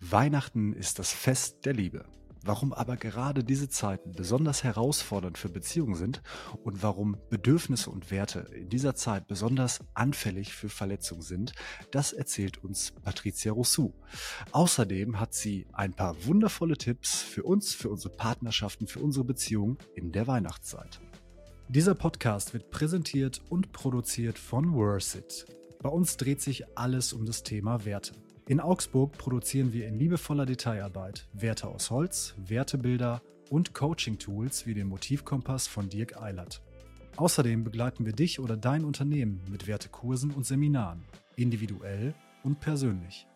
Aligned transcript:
Weihnachten 0.00 0.72
ist 0.72 0.98
das 0.98 1.12
Fest 1.12 1.66
der 1.66 1.74
Liebe. 1.74 2.06
Warum 2.42 2.72
aber 2.72 2.96
gerade 2.96 3.44
diese 3.44 3.68
Zeiten 3.68 4.12
besonders 4.12 4.64
herausfordernd 4.64 5.36
für 5.36 5.50
Beziehungen 5.50 5.94
sind 5.94 6.22
und 6.64 6.82
warum 6.82 7.18
Bedürfnisse 7.28 7.90
und 7.90 8.10
Werte 8.10 8.46
in 8.54 8.70
dieser 8.70 8.94
Zeit 8.94 9.28
besonders 9.28 9.80
anfällig 9.92 10.54
für 10.54 10.70
Verletzungen 10.70 11.20
sind, 11.20 11.52
das 11.90 12.14
erzählt 12.14 12.64
uns 12.64 12.92
Patricia 13.02 13.52
Rousseau. 13.52 13.92
Außerdem 14.52 15.20
hat 15.20 15.34
sie 15.34 15.66
ein 15.74 15.92
paar 15.92 16.24
wundervolle 16.24 16.78
Tipps 16.78 17.20
für 17.20 17.42
uns, 17.42 17.74
für 17.74 17.90
unsere 17.90 18.16
Partnerschaften, 18.16 18.86
für 18.86 19.00
unsere 19.00 19.26
Beziehungen 19.26 19.76
in 19.94 20.12
der 20.12 20.26
Weihnachtszeit. 20.26 20.98
Dieser 21.68 21.94
Podcast 21.94 22.54
wird 22.54 22.70
präsentiert 22.70 23.42
und 23.50 23.72
produziert 23.72 24.38
von 24.38 24.72
Worthit. 24.72 25.44
Bei 25.82 25.90
uns 25.90 26.16
dreht 26.16 26.40
sich 26.40 26.78
alles 26.78 27.12
um 27.12 27.26
das 27.26 27.42
Thema 27.42 27.84
Werte. 27.84 28.14
In 28.50 28.58
Augsburg 28.58 29.12
produzieren 29.12 29.72
wir 29.72 29.86
in 29.86 29.96
liebevoller 29.96 30.44
Detailarbeit 30.44 31.28
Werte 31.32 31.68
aus 31.68 31.88
Holz, 31.92 32.34
Wertebilder 32.36 33.22
und 33.48 33.74
Coaching-Tools 33.74 34.66
wie 34.66 34.74
den 34.74 34.88
Motivkompass 34.88 35.68
von 35.68 35.88
Dirk 35.88 36.20
Eilert. 36.20 36.60
Außerdem 37.14 37.62
begleiten 37.62 38.06
wir 38.06 38.12
dich 38.12 38.40
oder 38.40 38.56
dein 38.56 38.84
Unternehmen 38.84 39.40
mit 39.48 39.68
Wertekursen 39.68 40.32
und 40.32 40.46
Seminaren, 40.46 41.04
individuell 41.36 42.12
und 42.42 42.58
persönlich. 42.58 43.28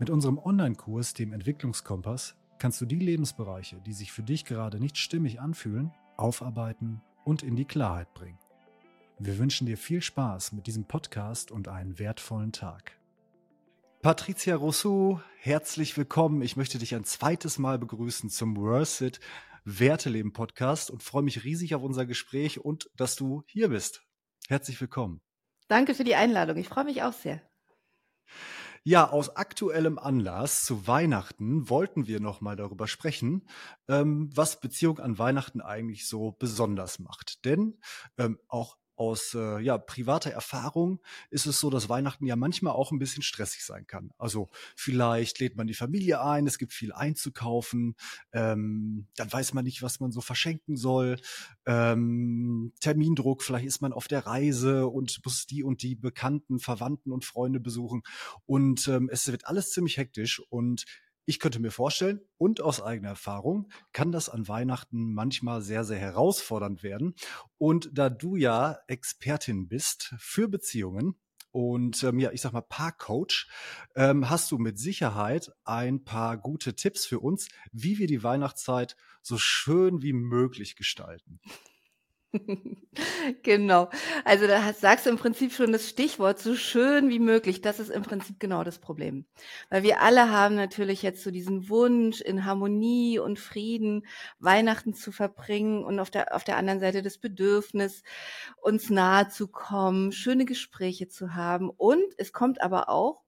Mit 0.00 0.10
unserem 0.10 0.38
Online-Kurs, 0.38 1.14
dem 1.14 1.32
Entwicklungskompass, 1.32 2.34
kannst 2.58 2.80
du 2.80 2.86
die 2.86 2.98
Lebensbereiche, 2.98 3.80
die 3.86 3.92
sich 3.92 4.10
für 4.10 4.24
dich 4.24 4.44
gerade 4.44 4.80
nicht 4.80 4.98
stimmig 4.98 5.40
anfühlen, 5.40 5.92
aufarbeiten 6.16 7.02
und 7.24 7.44
in 7.44 7.54
die 7.54 7.66
Klarheit 7.66 8.12
bringen. 8.14 8.40
Wir 9.20 9.38
wünschen 9.38 9.68
dir 9.68 9.78
viel 9.78 10.02
Spaß 10.02 10.50
mit 10.50 10.66
diesem 10.66 10.86
Podcast 10.86 11.52
und 11.52 11.68
einen 11.68 12.00
wertvollen 12.00 12.50
Tag. 12.50 12.99
Patricia 14.02 14.56
Rousseau, 14.56 15.20
herzlich 15.40 15.94
willkommen. 15.98 16.40
Ich 16.40 16.56
möchte 16.56 16.78
dich 16.78 16.94
ein 16.94 17.04
zweites 17.04 17.58
Mal 17.58 17.78
begrüßen 17.78 18.30
zum 18.30 18.56
Worth 18.56 19.02
It 19.02 19.20
Werteleben 19.64 20.32
Podcast 20.32 20.90
und 20.90 21.02
freue 21.02 21.22
mich 21.22 21.44
riesig 21.44 21.74
auf 21.74 21.82
unser 21.82 22.06
Gespräch 22.06 22.64
und 22.64 22.88
dass 22.96 23.14
du 23.14 23.42
hier 23.46 23.68
bist. 23.68 24.02
Herzlich 24.48 24.80
willkommen. 24.80 25.20
Danke 25.68 25.94
für 25.94 26.04
die 26.04 26.14
Einladung. 26.14 26.56
Ich 26.56 26.70
freue 26.70 26.84
mich 26.84 27.02
auch 27.02 27.12
sehr. 27.12 27.42
Ja, 28.84 29.10
aus 29.10 29.36
aktuellem 29.36 29.98
Anlass 29.98 30.64
zu 30.64 30.86
Weihnachten 30.86 31.68
wollten 31.68 32.06
wir 32.06 32.20
noch 32.20 32.40
mal 32.40 32.56
darüber 32.56 32.88
sprechen, 32.88 33.46
ähm, 33.86 34.30
was 34.34 34.60
Beziehung 34.60 34.98
an 34.98 35.18
Weihnachten 35.18 35.60
eigentlich 35.60 36.08
so 36.08 36.32
besonders 36.32 37.00
macht. 37.00 37.44
Denn 37.44 37.78
ähm, 38.16 38.38
auch 38.48 38.78
aus 39.00 39.32
äh, 39.34 39.58
ja, 39.60 39.78
privater 39.78 40.30
Erfahrung 40.30 41.00
ist 41.30 41.46
es 41.46 41.58
so, 41.58 41.70
dass 41.70 41.88
Weihnachten 41.88 42.26
ja 42.26 42.36
manchmal 42.36 42.74
auch 42.74 42.92
ein 42.92 42.98
bisschen 42.98 43.22
stressig 43.22 43.64
sein 43.64 43.86
kann. 43.86 44.10
Also 44.18 44.50
vielleicht 44.76 45.40
lädt 45.40 45.56
man 45.56 45.66
die 45.66 45.74
Familie 45.74 46.22
ein, 46.22 46.46
es 46.46 46.58
gibt 46.58 46.74
viel 46.74 46.92
einzukaufen, 46.92 47.96
ähm, 48.32 49.06
dann 49.16 49.32
weiß 49.32 49.54
man 49.54 49.64
nicht, 49.64 49.80
was 49.80 50.00
man 50.00 50.12
so 50.12 50.20
verschenken 50.20 50.76
soll. 50.76 51.16
Ähm, 51.64 52.74
Termindruck, 52.80 53.42
vielleicht 53.42 53.64
ist 53.64 53.80
man 53.80 53.94
auf 53.94 54.06
der 54.06 54.26
Reise 54.26 54.86
und 54.86 55.18
muss 55.24 55.46
die 55.46 55.64
und 55.64 55.82
die 55.82 55.94
Bekannten, 55.94 56.58
Verwandten 56.60 57.10
und 57.10 57.24
Freunde 57.24 57.58
besuchen. 57.58 58.02
Und 58.44 58.86
ähm, 58.86 59.08
es 59.10 59.26
wird 59.32 59.46
alles 59.46 59.70
ziemlich 59.70 59.96
hektisch 59.96 60.42
und 60.50 60.84
ich 61.30 61.38
könnte 61.38 61.60
mir 61.60 61.70
vorstellen, 61.70 62.20
und 62.38 62.60
aus 62.60 62.82
eigener 62.82 63.10
Erfahrung, 63.10 63.68
kann 63.92 64.10
das 64.10 64.28
an 64.28 64.48
Weihnachten 64.48 65.14
manchmal 65.14 65.62
sehr, 65.62 65.84
sehr 65.84 66.00
herausfordernd 66.00 66.82
werden. 66.82 67.14
Und 67.56 67.88
da 67.92 68.10
du 68.10 68.34
ja 68.34 68.80
Expertin 68.88 69.68
bist 69.68 70.12
für 70.18 70.48
Beziehungen, 70.48 71.14
und 71.52 72.02
ähm, 72.02 72.18
ja, 72.18 72.32
ich 72.32 72.40
sag 72.40 72.52
mal 72.52 72.62
Paarcoach, 72.62 73.48
ähm, 73.94 74.28
hast 74.28 74.50
du 74.50 74.58
mit 74.58 74.78
Sicherheit 74.78 75.52
ein 75.64 76.04
paar 76.04 76.36
gute 76.36 76.74
Tipps 76.74 77.06
für 77.06 77.20
uns, 77.20 77.48
wie 77.72 77.98
wir 77.98 78.08
die 78.08 78.22
Weihnachtszeit 78.22 78.96
so 79.22 79.38
schön 79.38 80.02
wie 80.02 80.12
möglich 80.12 80.74
gestalten. 80.74 81.40
Genau. 83.42 83.88
Also 84.24 84.46
da 84.46 84.72
sagst 84.72 85.06
du 85.06 85.10
im 85.10 85.16
Prinzip 85.16 85.52
schon 85.52 85.72
das 85.72 85.88
Stichwort 85.88 86.38
so 86.38 86.54
schön 86.54 87.08
wie 87.08 87.18
möglich. 87.18 87.60
Das 87.60 87.80
ist 87.80 87.90
im 87.90 88.02
Prinzip 88.02 88.38
genau 88.40 88.64
das 88.64 88.78
Problem. 88.78 89.26
Weil 89.68 89.82
wir 89.82 90.00
alle 90.00 90.30
haben 90.30 90.54
natürlich 90.54 91.02
jetzt 91.02 91.22
so 91.22 91.30
diesen 91.30 91.68
Wunsch, 91.68 92.20
in 92.20 92.44
Harmonie 92.44 93.18
und 93.18 93.38
Frieden 93.38 94.06
Weihnachten 94.38 94.94
zu 94.94 95.12
verbringen 95.12 95.84
und 95.84 95.98
auf 96.00 96.10
der, 96.10 96.34
auf 96.34 96.44
der 96.44 96.56
anderen 96.56 96.80
Seite 96.80 97.02
das 97.02 97.18
Bedürfnis, 97.18 98.02
uns 98.62 98.90
nahe 98.90 99.28
zu 99.28 99.48
kommen, 99.48 100.12
schöne 100.12 100.44
Gespräche 100.44 101.08
zu 101.08 101.34
haben. 101.34 101.70
Und 101.70 102.04
es 102.18 102.32
kommt 102.32 102.60
aber 102.62 102.88
auch 102.88 103.22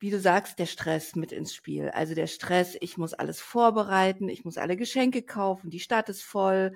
wie 0.00 0.10
du 0.10 0.18
sagst, 0.18 0.58
der 0.58 0.64
Stress 0.64 1.14
mit 1.14 1.30
ins 1.30 1.54
Spiel. 1.54 1.90
Also 1.90 2.14
der 2.14 2.26
Stress, 2.26 2.74
ich 2.80 2.96
muss 2.96 3.12
alles 3.12 3.40
vorbereiten, 3.40 4.30
ich 4.30 4.46
muss 4.46 4.56
alle 4.56 4.78
Geschenke 4.78 5.22
kaufen, 5.22 5.68
die 5.68 5.78
Stadt 5.78 6.08
ist 6.08 6.22
voll. 6.22 6.72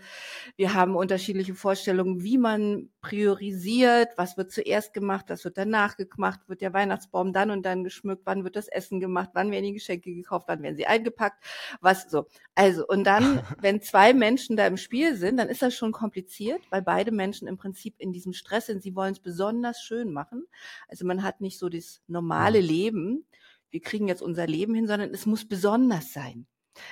Wir 0.56 0.74
haben 0.74 0.94
unterschiedliche 0.94 1.54
Vorstellungen, 1.54 2.22
wie 2.22 2.36
man 2.36 2.90
priorisiert, 3.00 4.10
was 4.16 4.36
wird 4.36 4.52
zuerst 4.52 4.92
gemacht, 4.92 5.24
was 5.28 5.42
wird 5.44 5.56
danach 5.56 5.96
gemacht, 5.96 6.40
wird 6.48 6.60
der 6.60 6.74
Weihnachtsbaum 6.74 7.32
dann 7.32 7.50
und 7.50 7.64
dann 7.64 7.82
geschmückt, 7.82 8.22
wann 8.26 8.44
wird 8.44 8.56
das 8.56 8.68
Essen 8.68 9.00
gemacht, 9.00 9.30
wann 9.32 9.50
werden 9.50 9.64
die 9.64 9.72
Geschenke 9.72 10.14
gekauft, 10.14 10.44
wann 10.48 10.62
werden 10.62 10.76
sie 10.76 10.86
eingepackt, 10.86 11.42
was 11.80 12.10
so. 12.10 12.26
Also, 12.54 12.86
und 12.86 13.04
dann, 13.04 13.40
wenn 13.60 13.80
zwei 13.80 14.12
Menschen 14.12 14.56
da 14.56 14.66
im 14.66 14.76
Spiel 14.76 15.16
sind, 15.16 15.38
dann 15.38 15.48
ist 15.48 15.62
das 15.62 15.74
schon 15.74 15.92
kompliziert, 15.92 16.60
weil 16.70 16.82
beide 16.82 17.10
Menschen 17.10 17.48
im 17.48 17.56
Prinzip 17.56 17.94
in 17.98 18.12
diesem 18.12 18.34
Stress 18.34 18.66
sind. 18.66 18.82
Sie 18.82 18.94
wollen 18.94 19.12
es 19.12 19.20
besonders 19.20 19.80
schön 19.82 20.12
machen. 20.12 20.46
Also 20.88 21.06
man 21.06 21.22
hat 21.22 21.40
nicht 21.40 21.58
so 21.58 21.70
das 21.70 22.02
normale 22.06 22.60
mhm. 22.60 22.66
Leben, 23.14 23.26
wir 23.70 23.80
kriegen 23.80 24.08
jetzt 24.08 24.22
unser 24.22 24.47
Leben 24.47 24.75
hin, 24.75 24.86
sondern 24.86 25.10
es 25.12 25.26
muss 25.26 25.48
besonders 25.48 26.12
sein. 26.12 26.47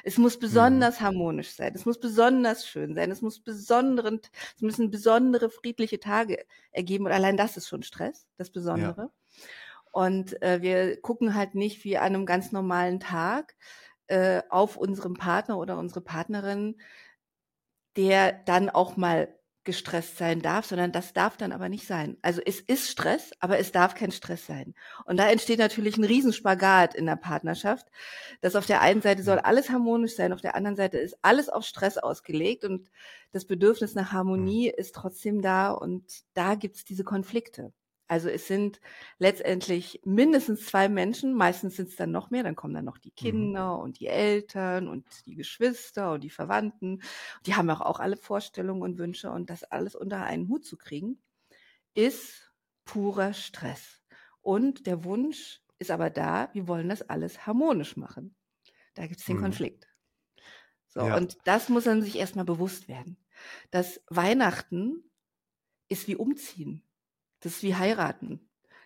Es 0.05 0.17
muss 0.17 0.39
besonders 0.39 1.01
mhm. 1.01 1.05
harmonisch 1.05 1.51
sein. 1.53 1.73
Es 1.75 1.85
muss 1.85 1.99
besonders 1.99 2.67
schön 2.67 2.95
sein. 2.95 3.11
Es 3.11 3.21
muss 3.21 3.41
besonderen, 3.41 4.21
es 4.57 4.63
müssen 4.63 4.91
besondere 4.91 5.51
friedliche 5.51 5.99
Tage 5.99 6.45
ergeben. 6.71 7.07
Und 7.07 7.13
allein 7.13 7.37
das 7.37 7.57
ist 7.57 7.69
schon 7.69 7.83
Stress, 7.83 8.27
das 8.37 8.51
Besondere. 8.51 9.03
Ja. 9.03 9.11
Und 9.91 10.41
äh, 10.43 10.63
wir 10.63 11.01
gucken 11.01 11.35
halt 11.35 11.55
nicht 11.55 11.85
wie 11.85 11.99
an 11.99 12.15
einem 12.15 12.27
ganz 12.27 12.53
normalen 12.53 13.01
Tag 13.01 13.57
äh, 14.07 14.43
auf 14.51 14.77
unseren 14.77 15.15
Partner 15.15 15.59
oder 15.59 15.79
unsere 15.79 16.01
Partnerin, 16.01 16.81
der 17.97 18.33
dann 18.33 18.71
auch 18.71 18.97
mal 18.97 19.37
gestresst 19.65 20.19
sein 20.19 20.43
darf, 20.43 20.67
sondern 20.67 20.93
das 20.93 21.13
darf 21.13 21.37
dann 21.37 21.53
aber 21.53 21.69
nicht 21.69 21.87
sein. 21.87 22.17
Also 22.23 22.41
es 22.45 22.61
ist 22.61 22.91
Stress, 22.91 23.31
aber 23.39 23.59
es 23.59 23.73
darf 23.73 23.95
kein 23.95 24.11
Stress 24.11 24.47
sein. 24.47 24.75
Und 25.05 25.19
da 25.19 25.31
entsteht 25.31 25.59
natürlich 25.59 25.97
ein 25.97 26.05
Riesenspagat 26.05 26.95
in 26.95 27.07
der 27.07 27.17
Partnerschaft, 27.17 27.87
dass 28.41 28.57
auf 28.57 28.67
der 28.67 28.81
einen 28.81 29.03
Seite 29.03 29.23
soll 29.23 29.39
alles 29.39 29.71
harmonisch 29.71 30.17
sein, 30.17 30.33
auf 30.33 30.41
der 30.41 30.57
anderen 30.57 30.77
Seite 30.77 30.99
ist 30.99 31.17
alles 31.23 31.49
auf 31.49 31.65
Stress 31.65 31.99
ausgelegt 31.99 32.65
und 32.65 32.91
das 33.31 33.45
Bedürfnis 33.45 33.95
nach 33.95 34.13
Harmonie 34.13 34.69
mhm. 34.69 34.79
ist 34.79 34.95
trotzdem 34.95 35.43
da 35.43 35.71
und 35.71 36.05
da 36.35 36.55
gibt's 36.55 36.85
diese 36.85 37.05
Konflikte. 37.05 37.73
Also 38.13 38.29
es 38.29 38.47
sind 38.47 38.79
letztendlich 39.19 40.03
mindestens 40.05 40.67
zwei 40.67 40.91
Menschen, 40.91 41.33
meistens 41.33 41.77
sind 41.77 41.89
es 41.89 41.97
dann 41.97 42.11
noch 42.11 42.29
mehr, 42.29 42.43
dann 42.43 42.57
kommen 42.57 42.75
dann 42.75 42.85
noch 42.85 42.99
die 42.99 43.09
mhm. 43.09 43.15
Kinder 43.15 43.77
mhm. 43.79 43.83
und 43.85 44.01
die 44.01 44.07
Eltern 44.07 44.87
und 44.87 45.07
die 45.25 45.35
Geschwister 45.35 46.13
und 46.13 46.21
die 46.23 46.29
Verwandten. 46.29 47.01
Die 47.47 47.55
haben 47.55 47.71
auch, 47.71 47.81
auch 47.81 48.01
alle 48.01 48.19
Vorstellungen 48.19 48.83
und 48.83 48.99
Wünsche 48.99 49.31
und 49.31 49.49
das 49.49 49.65
alles 49.65 49.95
unter 49.95 50.25
einen 50.25 50.51
Hut 50.51 50.67
zu 50.67 50.77
kriegen, 50.77 51.23
ist 51.95 52.53
purer 52.85 53.33
Stress. 53.33 54.03
Und 54.43 54.87
der 54.87 55.05
Wunsch 55.05 55.63
ist 55.79 55.91
aber 55.91 56.11
da, 56.11 56.51
wir 56.53 56.69
wollen 56.69 56.91
das 56.91 57.09
alles 57.09 57.47
harmonisch 57.47 57.97
machen. 57.97 58.37
Da 58.93 59.07
gibt 59.07 59.21
es 59.21 59.27
den 59.27 59.39
mhm. 59.39 59.45
Konflikt. 59.45 59.89
So, 60.89 61.01
ja. 61.01 61.17
und 61.17 61.39
das 61.45 61.71
muss 61.71 61.87
man 61.87 62.03
sich 62.03 62.17
erstmal 62.17 62.45
bewusst 62.45 62.89
werden. 62.89 63.17
Dass 63.71 64.03
Weihnachten 64.11 65.03
ist 65.89 66.09
wie 66.09 66.17
umziehen. 66.17 66.83
Das 67.43 67.55
ist 67.55 67.63
wie 67.63 67.75
heiraten. 67.75 68.41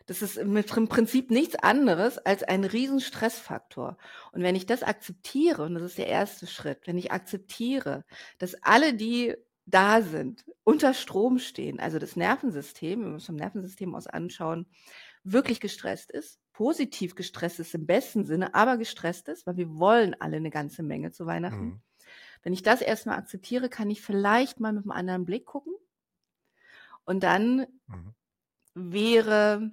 Das 0.07 0.23
ist 0.23 0.37
im 0.37 0.55
Prinzip 0.55 1.31
nichts 1.31 1.57
anderes 1.57 2.19
als 2.19 2.45
ein 2.45 2.65
Riesenstressfaktor. 2.65 3.99
Und 4.33 4.43
wenn 4.43 4.55
ich 4.55 4.65
das 4.65 4.85
akzeptiere, 4.85 5.65
und 5.65 5.75
das 5.75 5.83
ist 5.83 5.99
der 5.99 6.07
erste 6.07 6.47
Schritt, 6.47 6.87
wenn 6.87 6.97
ich 6.97 7.11
akzeptiere, 7.11 8.05
dass 8.39 8.55
alle, 8.63 8.95
die 8.95 9.35
da 9.67 10.01
sind, 10.03 10.45
unter 10.63 10.95
Strom 10.95 11.41
stehen, 11.41 11.81
also 11.81 11.99
das 11.99 12.15
Nervensystem, 12.15 13.01
wenn 13.01 13.09
wir 13.09 13.15
uns 13.15 13.27
vom 13.27 13.35
Nervensystem 13.35 13.97
aus 13.97 14.07
anschauen, 14.07 14.67
wirklich 15.25 15.61
gestresst 15.61 16.13
ist, 16.13 16.39
positiv 16.53 17.17
gestresst 17.17 17.59
ist 17.59 17.75
im 17.75 17.85
besten 17.85 18.25
Sinne, 18.25 18.55
aber 18.55 18.77
gestresst 18.79 19.27
ist, 19.29 19.45
weil 19.45 19.57
wir 19.57 19.77
wollen 19.77 20.15
alle 20.21 20.37
eine 20.37 20.51
ganze 20.51 20.85
Menge 20.85 21.11
zu 21.11 21.27
Weihnachten. 21.27 21.65
Mhm. 21.65 21.81
Wenn 22.45 22.53
ich 22.53 22.63
das 22.63 22.81
erstmal 22.81 23.19
akzeptiere, 23.19 23.69
kann 23.69 23.91
ich 23.91 24.03
vielleicht 24.03 24.61
mal 24.61 24.73
mit 24.73 24.85
einem 24.85 24.93
anderen 24.93 25.25
Blick 25.25 25.47
gucken 25.47 25.75
und 27.05 27.25
dann 27.25 27.67
mhm 27.89 28.15
wäre, 28.77 29.71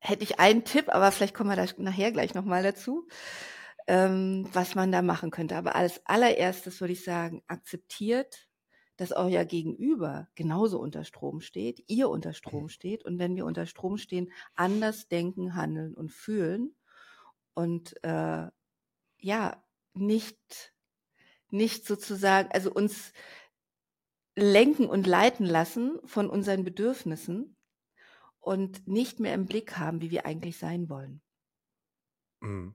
hätte 0.00 0.22
ich 0.22 0.38
einen 0.38 0.64
Tipp, 0.64 0.88
aber 0.88 1.10
vielleicht 1.12 1.34
kommen 1.34 1.50
wir 1.50 1.56
da 1.56 1.66
nachher 1.78 2.12
gleich 2.12 2.34
nochmal 2.34 2.62
dazu, 2.62 3.08
ähm, 3.88 4.48
was 4.52 4.74
man 4.74 4.92
da 4.92 5.02
machen 5.02 5.30
könnte. 5.30 5.56
Aber 5.56 5.74
als 5.74 6.00
allererstes 6.06 6.80
würde 6.80 6.92
ich 6.92 7.04
sagen, 7.04 7.42
akzeptiert, 7.48 8.48
dass 8.96 9.12
euer 9.12 9.44
Gegenüber 9.44 10.28
genauso 10.34 10.78
unter 10.78 11.04
Strom 11.04 11.40
steht, 11.40 11.82
ihr 11.88 12.08
unter 12.08 12.32
Strom 12.32 12.68
steht 12.68 13.04
und 13.04 13.18
wenn 13.18 13.34
wir 13.34 13.44
unter 13.46 13.66
Strom 13.66 13.96
stehen, 13.98 14.30
anders 14.54 15.08
denken, 15.08 15.54
handeln 15.54 15.94
und 15.94 16.12
fühlen. 16.12 16.74
und 17.54 18.02
äh, 18.04 18.48
ja, 19.18 19.64
nicht, 19.94 20.72
nicht 21.50 21.86
sozusagen, 21.86 22.50
also 22.52 22.72
uns 22.72 23.12
lenken 24.36 24.86
und 24.86 25.06
leiten 25.06 25.46
lassen 25.46 25.98
von 26.04 26.30
unseren 26.30 26.64
Bedürfnissen 26.64 27.56
und 28.40 28.86
nicht 28.88 29.20
mehr 29.20 29.34
im 29.34 29.46
Blick 29.46 29.78
haben, 29.78 30.00
wie 30.00 30.10
wir 30.10 30.26
eigentlich 30.26 30.58
sein 30.58 30.88
wollen. 30.88 31.22
Mhm. 32.40 32.74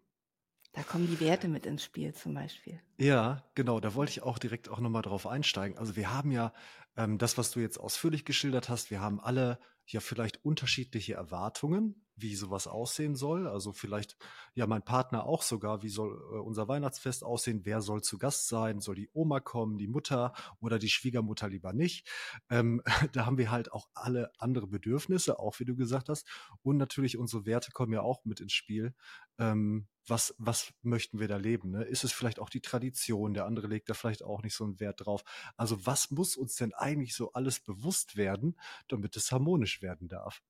Da 0.73 0.83
kommen 0.83 1.07
die 1.07 1.21
Werte 1.21 1.47
mit 1.47 1.65
ins 1.65 1.83
Spiel 1.83 2.13
zum 2.13 2.33
Beispiel. 2.33 2.81
Ja, 2.97 3.43
genau, 3.55 3.79
da 3.79 3.95
wollte 3.95 4.11
ich 4.11 4.23
auch 4.23 4.37
direkt 4.37 4.67
auch 4.67 4.79
nochmal 4.79 5.01
drauf 5.01 5.25
einsteigen. 5.25 5.77
Also 5.77 5.95
wir 5.95 6.13
haben 6.13 6.31
ja 6.31 6.53
ähm, 6.97 7.17
das, 7.17 7.37
was 7.37 7.51
du 7.51 7.61
jetzt 7.61 7.79
ausführlich 7.79 8.25
geschildert 8.25 8.67
hast, 8.67 8.91
wir 8.91 8.99
haben 8.99 9.21
alle 9.21 9.57
ja 9.87 9.99
vielleicht 9.99 10.43
unterschiedliche 10.43 11.13
Erwartungen 11.13 12.05
wie 12.17 12.35
sowas 12.35 12.67
aussehen 12.67 13.15
soll. 13.15 13.47
Also 13.47 13.73
vielleicht 13.73 14.17
ja 14.53 14.67
mein 14.67 14.83
Partner 14.83 15.25
auch 15.25 15.41
sogar, 15.41 15.83
wie 15.83 15.89
soll 15.89 16.13
äh, 16.31 16.37
unser 16.37 16.67
Weihnachtsfest 16.67 17.23
aussehen, 17.23 17.61
wer 17.63 17.81
soll 17.81 18.01
zu 18.01 18.17
Gast 18.17 18.47
sein, 18.47 18.79
soll 18.79 18.95
die 18.95 19.09
Oma 19.13 19.39
kommen, 19.39 19.77
die 19.77 19.87
Mutter 19.87 20.33
oder 20.59 20.79
die 20.79 20.89
Schwiegermutter 20.89 21.49
lieber 21.49 21.73
nicht. 21.73 22.07
Ähm, 22.49 22.81
da 23.13 23.25
haben 23.25 23.37
wir 23.37 23.51
halt 23.51 23.71
auch 23.71 23.87
alle 23.93 24.31
andere 24.39 24.67
Bedürfnisse, 24.67 25.39
auch 25.39 25.59
wie 25.59 25.65
du 25.65 25.75
gesagt 25.75 26.09
hast. 26.09 26.27
Und 26.61 26.77
natürlich 26.77 27.17
unsere 27.17 27.45
Werte 27.45 27.71
kommen 27.71 27.93
ja 27.93 28.01
auch 28.01 28.23
mit 28.25 28.39
ins 28.39 28.53
Spiel. 28.53 28.93
Ähm, 29.37 29.87
was, 30.07 30.35
was 30.37 30.73
möchten 30.81 31.19
wir 31.19 31.27
da 31.27 31.37
leben? 31.37 31.71
Ne? 31.71 31.83
Ist 31.83 32.03
es 32.03 32.11
vielleicht 32.11 32.39
auch 32.39 32.49
die 32.49 32.61
Tradition? 32.61 33.33
Der 33.33 33.45
andere 33.45 33.67
legt 33.67 33.89
da 33.89 33.93
vielleicht 33.93 34.23
auch 34.23 34.43
nicht 34.43 34.55
so 34.55 34.63
einen 34.63 34.79
Wert 34.79 35.05
drauf. 35.05 35.23
Also 35.57 35.85
was 35.85 36.11
muss 36.11 36.37
uns 36.37 36.55
denn 36.55 36.73
eigentlich 36.73 37.15
so 37.15 37.33
alles 37.33 37.59
bewusst 37.59 38.15
werden, 38.15 38.59
damit 38.87 39.15
es 39.15 39.31
harmonisch 39.31 39.81
werden 39.81 40.07
darf? 40.07 40.41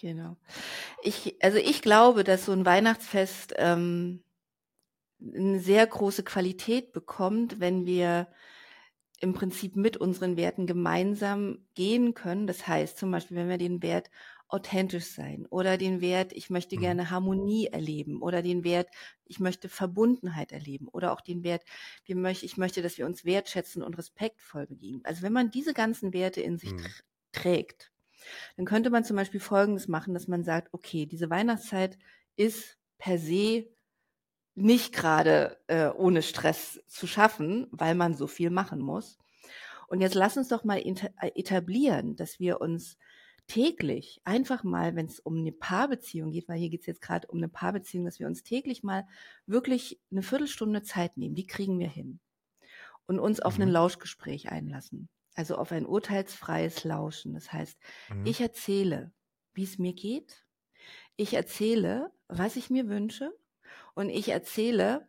Genau. 0.00 0.36
Ich, 1.02 1.42
also 1.42 1.58
ich 1.58 1.82
glaube, 1.82 2.24
dass 2.24 2.46
so 2.46 2.52
ein 2.52 2.66
Weihnachtsfest 2.66 3.54
ähm, 3.56 4.24
eine 5.20 5.60
sehr 5.60 5.86
große 5.86 6.24
Qualität 6.24 6.92
bekommt, 6.92 7.60
wenn 7.60 7.86
wir 7.86 8.28
im 9.20 9.34
Prinzip 9.34 9.76
mit 9.76 9.96
unseren 9.96 10.36
Werten 10.36 10.66
gemeinsam 10.66 11.64
gehen 11.74 12.14
können. 12.14 12.48
Das 12.48 12.66
heißt 12.66 12.98
zum 12.98 13.12
Beispiel, 13.12 13.36
wenn 13.36 13.48
wir 13.48 13.58
den 13.58 13.82
Wert 13.82 14.10
authentisch 14.52 15.06
sein 15.06 15.46
oder 15.46 15.78
den 15.78 16.02
Wert, 16.02 16.32
ich 16.34 16.50
möchte 16.50 16.76
mhm. 16.76 16.80
gerne 16.80 17.10
Harmonie 17.10 17.68
erleben 17.68 18.20
oder 18.20 18.42
den 18.42 18.64
Wert, 18.64 18.90
ich 19.24 19.40
möchte 19.40 19.70
Verbundenheit 19.70 20.52
erleben 20.52 20.88
oder 20.88 21.12
auch 21.12 21.22
den 21.22 21.42
Wert, 21.42 21.64
wir 22.04 22.16
möcht, 22.16 22.42
ich 22.42 22.58
möchte, 22.58 22.82
dass 22.82 22.98
wir 22.98 23.06
uns 23.06 23.24
wertschätzen 23.24 23.82
und 23.82 23.96
respektvoll 23.96 24.66
begegnen. 24.66 25.04
Also 25.04 25.22
wenn 25.22 25.32
man 25.32 25.50
diese 25.50 25.72
ganzen 25.72 26.12
Werte 26.12 26.42
in 26.42 26.58
sich 26.58 26.72
mhm. 26.72 26.86
trägt, 27.32 27.92
dann 28.56 28.66
könnte 28.66 28.90
man 28.90 29.04
zum 29.04 29.16
Beispiel 29.16 29.40
Folgendes 29.40 29.88
machen, 29.88 30.12
dass 30.12 30.28
man 30.28 30.44
sagt, 30.44 30.68
okay, 30.72 31.06
diese 31.06 31.30
Weihnachtszeit 31.30 31.98
ist 32.36 32.76
per 32.98 33.18
se 33.18 33.66
nicht 34.54 34.92
gerade 34.92 35.58
äh, 35.66 35.88
ohne 35.88 36.20
Stress 36.20 36.82
zu 36.86 37.06
schaffen, 37.06 37.68
weil 37.70 37.94
man 37.94 38.14
so 38.14 38.26
viel 38.26 38.50
machen 38.50 38.80
muss. 38.80 39.18
Und 39.88 40.02
jetzt 40.02 40.14
lass 40.14 40.36
uns 40.36 40.48
doch 40.48 40.62
mal 40.64 40.78
äh, 40.78 41.32
etablieren, 41.34 42.16
dass 42.16 42.38
wir 42.38 42.60
uns 42.60 42.98
täglich 43.46 44.20
einfach 44.24 44.64
mal, 44.64 44.96
wenn 44.96 45.06
es 45.06 45.20
um 45.20 45.38
eine 45.38 45.52
Paarbeziehung 45.52 46.30
geht, 46.30 46.48
weil 46.48 46.58
hier 46.58 46.70
geht 46.70 46.80
es 46.80 46.86
jetzt 46.86 47.02
gerade 47.02 47.28
um 47.28 47.38
eine 47.38 47.48
Paarbeziehung, 47.48 48.04
dass 48.04 48.18
wir 48.18 48.26
uns 48.26 48.42
täglich 48.42 48.82
mal 48.82 49.06
wirklich 49.46 50.00
eine 50.10 50.22
Viertelstunde 50.22 50.82
Zeit 50.82 51.16
nehmen, 51.16 51.34
die 51.34 51.46
kriegen 51.46 51.78
wir 51.78 51.88
hin. 51.88 52.20
Und 53.06 53.18
uns 53.18 53.40
auf 53.40 53.56
mhm. 53.56 53.64
ein 53.64 53.68
Lauschgespräch 53.70 54.50
einlassen. 54.50 55.08
Also 55.34 55.56
auf 55.56 55.72
ein 55.72 55.86
urteilsfreies 55.86 56.84
Lauschen. 56.84 57.34
Das 57.34 57.52
heißt, 57.52 57.78
mhm. 58.10 58.26
ich 58.26 58.40
erzähle, 58.40 59.12
wie 59.54 59.64
es 59.64 59.78
mir 59.78 59.92
geht. 59.92 60.46
Ich 61.16 61.34
erzähle, 61.34 62.10
was 62.28 62.56
ich 62.56 62.70
mir 62.70 62.88
wünsche. 62.88 63.32
Und 63.94 64.08
ich 64.08 64.28
erzähle, 64.28 65.08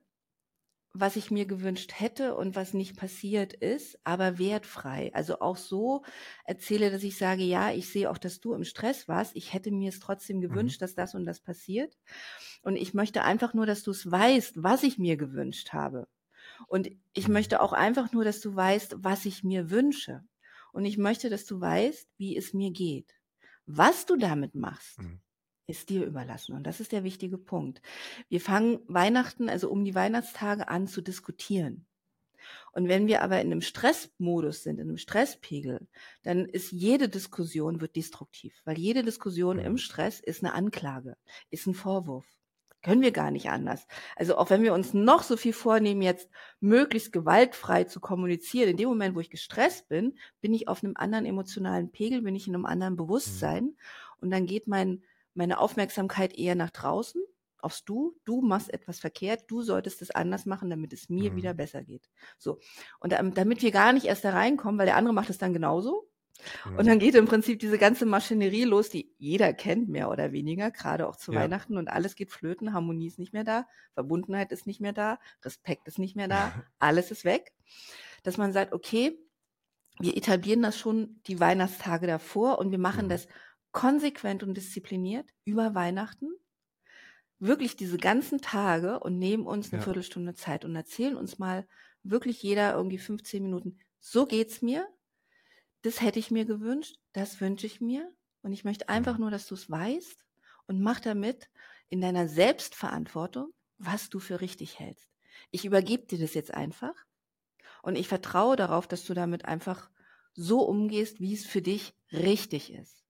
was 0.94 1.16
ich 1.16 1.32
mir 1.32 1.46
gewünscht 1.46 1.94
hätte 2.00 2.36
und 2.36 2.56
was 2.56 2.76
nicht 2.76 2.96
passiert 2.96 3.54
ist, 3.54 4.00
aber 4.04 4.38
wertfrei. 4.38 5.12
Also 5.14 5.40
auch 5.40 5.58
so 5.58 6.04
erzähle, 6.46 6.92
dass 6.92 7.02
ich 7.02 7.18
sage, 7.18 7.42
ja, 7.44 7.72
ich 7.72 7.90
sehe 7.90 8.10
auch, 8.12 8.20
dass 8.20 8.40
du 8.40 8.54
im 8.54 8.64
Stress 8.64 9.08
warst. 9.08 9.36
Ich 9.36 9.54
hätte 9.54 9.72
mir 9.72 9.90
es 9.90 10.00
trotzdem 10.00 10.38
mhm. 10.38 10.42
gewünscht, 10.42 10.80
mhm. 10.80 10.84
dass 10.84 10.94
das 10.94 11.16
und 11.16 11.26
das 11.26 11.40
passiert. 11.40 11.98
Und 12.62 12.76
ich 12.76 12.94
möchte 12.94 13.24
einfach 13.24 13.56
nur, 13.56 13.66
dass 13.66 13.82
du 13.82 13.90
es 13.90 14.10
weißt, 14.10 14.62
was 14.62 14.84
ich 14.84 15.00
mir 15.00 15.18
gewünscht 15.18 15.74
habe. 15.74 16.08
Und 16.68 16.92
ich 17.14 17.28
mhm. 17.28 17.34
möchte 17.34 17.62
auch 17.62 17.74
einfach 17.74 18.12
nur, 18.12 18.24
dass 18.24 18.40
du 18.40 18.56
weißt, 18.56 18.98
was 19.00 19.26
ich 19.26 19.44
mir 19.44 19.72
wünsche. 19.72 20.24
Und 20.74 20.86
ich 20.86 21.00
möchte, 21.00 21.32
dass 21.32 21.46
du 21.46 21.60
weißt, 21.60 22.08
wie 22.18 22.38
es 22.38 22.54
mir 22.54 22.72
geht. 22.72 23.16
Was 23.66 24.06
du 24.06 24.16
damit 24.16 24.54
machst, 24.54 25.00
mhm. 25.00 25.22
Ist 25.68 25.90
dir 25.90 26.06
überlassen. 26.06 26.56
Und 26.56 26.68
das 26.68 26.80
ist 26.80 26.92
der 26.92 27.04
wichtige 27.04 27.38
Punkt. 27.38 27.82
Wir 28.30 28.42
fangen 28.42 28.80
Weihnachten, 28.88 29.50
also 29.50 29.70
um 29.70 29.84
die 29.86 29.96
Weihnachtstage 29.96 30.68
an 30.68 30.88
zu 30.88 31.02
diskutieren. 31.02 31.86
Und 32.74 32.88
wenn 32.88 33.08
wir 33.08 33.22
aber 33.22 33.40
in 33.40 33.52
einem 33.52 33.62
Stressmodus 33.62 34.64
sind, 34.64 34.80
in 34.80 34.90
einem 34.90 34.98
Stresspegel, 34.98 35.88
dann 36.24 36.46
ist 36.46 36.72
jede 36.72 37.08
Diskussion 37.08 37.82
wird 37.82 37.96
destruktiv, 37.96 38.54
weil 38.66 38.78
jede 38.78 39.04
Diskussion 39.04 39.60
im 39.60 39.74
mhm. 39.74 39.78
Stress 39.78 40.20
ist 40.20 40.44
eine 40.44 40.54
Anklage, 40.54 41.16
ist 41.50 41.68
ein 41.68 41.74
Vorwurf. 41.74 42.26
Können 42.82 43.02
wir 43.02 43.12
gar 43.12 43.32
nicht 43.32 43.50
anders. 43.50 43.88
Also 44.18 44.36
auch 44.36 44.50
wenn 44.50 44.62
wir 44.62 44.74
uns 44.74 44.94
noch 44.94 45.24
so 45.24 45.38
viel 45.38 45.54
vornehmen, 45.54 46.02
jetzt 46.02 46.30
möglichst 46.60 47.14
gewaltfrei 47.14 47.86
zu 47.86 48.02
kommunizieren, 48.02 48.72
in 48.72 48.78
dem 48.78 48.90
Moment, 48.90 49.16
wo 49.16 49.22
ich 49.22 49.30
gestresst 49.30 49.88
bin, 49.88 50.18
bin 50.42 50.54
ich 50.54 50.68
auf 50.68 50.84
einem 50.84 50.98
anderen 50.98 51.26
emotionalen 51.26 51.92
Pegel, 51.92 52.24
bin 52.24 52.36
ich 52.36 52.46
in 52.48 52.56
einem 52.56 52.66
anderen 52.66 52.98
Bewusstsein 52.98 53.64
mhm. 53.64 53.76
und 54.20 54.32
dann 54.32 54.48
geht 54.48 54.68
mein, 54.68 55.02
meine 55.34 55.60
Aufmerksamkeit 55.60 56.38
eher 56.38 56.56
nach 56.56 56.72
draußen, 56.72 57.22
aufs 57.60 57.86
Du. 57.86 58.16
Du 58.26 58.42
machst 58.42 58.74
etwas 58.74 59.00
verkehrt, 59.00 59.46
du 59.48 59.62
solltest 59.62 60.02
es 60.02 60.12
anders 60.12 60.46
machen, 60.46 60.70
damit 60.70 60.94
es 60.94 61.10
mir 61.10 61.32
mhm. 61.32 61.36
wieder 61.38 61.54
besser 61.54 61.84
geht. 61.84 62.10
So. 62.38 62.60
Und 63.00 63.14
damit 63.14 63.62
wir 63.62 63.72
gar 63.72 63.94
nicht 63.94 64.06
erst 64.06 64.26
da 64.26 64.32
reinkommen, 64.32 64.78
weil 64.78 64.86
der 64.86 64.98
andere 64.98 65.14
macht 65.14 65.30
es 65.30 65.38
dann 65.38 65.54
genauso, 65.54 66.10
Mhm. 66.66 66.78
Und 66.78 66.88
dann 66.88 67.00
geht 67.00 67.16
im 67.16 67.26
Prinzip 67.26 67.60
diese 67.60 67.78
ganze 67.78 68.06
Maschinerie 68.06 68.64
los, 68.64 68.90
die 68.90 69.14
jeder 69.18 69.54
kennt, 69.54 69.90
mehr 69.90 70.10
oder 70.10 70.32
weniger, 70.32 70.72
gerade 70.72 71.08
auch 71.08 71.16
zu 71.16 71.32
ja. 71.32 71.42
Weihnachten 71.42 71.78
und 71.78 71.90
alles 71.90 72.16
geht 72.16 72.32
flöten, 72.32 72.74
Harmonie 72.74 73.08
ist 73.08 73.20
nicht 73.20 73.34
mehr 73.34 73.44
da, 73.44 73.68
Verbundenheit 73.94 74.52
ist 74.52 74.68
nicht 74.68 74.82
mehr 74.82 74.94
da, 74.94 75.20
Respekt 75.44 75.88
ist 75.88 76.00
nicht 76.00 76.16
mehr 76.16 76.28
da, 76.28 76.52
alles 76.80 77.12
ist 77.12 77.26
weg. 77.26 77.54
Dass 78.24 78.38
man 78.38 78.54
sagt, 78.54 78.74
okay, 78.74 79.20
wir 80.00 80.18
etablieren 80.18 80.64
das 80.64 80.78
schon 80.78 81.22
die 81.28 81.40
Weihnachtstage 81.40 82.08
davor 82.08 82.58
und 82.58 82.72
wir 82.72 82.80
machen 82.80 83.06
mhm. 83.06 83.10
das 83.10 83.28
konsequent 83.74 84.44
und 84.44 84.56
diszipliniert 84.56 85.30
über 85.44 85.76
Weihnachten. 85.76 86.30
Wirklich 87.40 87.76
diese 87.76 87.98
ganzen 87.98 88.40
Tage 88.40 89.00
und 89.02 89.20
nehmen 89.20 89.46
uns 89.46 89.74
eine 89.74 89.82
ja. 89.82 89.84
Viertelstunde 89.84 90.34
Zeit 90.34 90.64
und 90.64 90.76
erzählen 90.76 91.18
uns 91.18 91.40
mal 91.40 91.68
wirklich 92.04 92.42
jeder 92.42 92.74
irgendwie 92.74 92.98
15 92.98 93.44
Minuten, 93.44 93.80
so 94.00 94.26
geht's 94.26 94.62
mir, 94.62 94.88
das 95.82 96.02
hätte 96.02 96.20
ich 96.20 96.32
mir 96.32 96.46
gewünscht, 96.46 96.98
das 97.12 97.42
wünsche 97.42 97.68
ich 97.68 97.82
mir. 97.82 98.10
Und 98.42 98.54
ich 98.54 98.64
möchte 98.64 98.90
einfach 98.90 99.16
mhm. 99.16 99.22
nur, 99.22 99.32
dass 99.32 99.48
du 99.48 99.56
es 99.56 99.70
weißt 99.70 100.26
und 100.68 100.82
mach 100.82 101.00
damit 101.00 101.50
in 101.90 102.02
deiner 102.02 102.28
Selbstverantwortung, 102.28 103.54
was 103.78 104.10
du 104.10 104.20
für 104.20 104.42
richtig 104.42 104.80
hältst. 104.80 105.08
Ich 105.52 105.66
übergebe 105.66 106.06
dir 106.06 106.20
das 106.20 106.34
jetzt 106.34 106.54
einfach 106.54 106.94
und 107.82 107.98
ich 107.98 108.08
vertraue 108.08 108.56
darauf, 108.56 108.88
dass 108.88 109.06
du 109.06 109.14
damit 109.14 109.46
einfach 109.46 109.90
so 110.34 110.62
umgehst, 110.62 111.20
wie 111.20 111.34
es 111.34 111.46
für 111.46 111.62
dich 111.62 111.94
richtig 112.12 112.74
ist. 112.74 113.03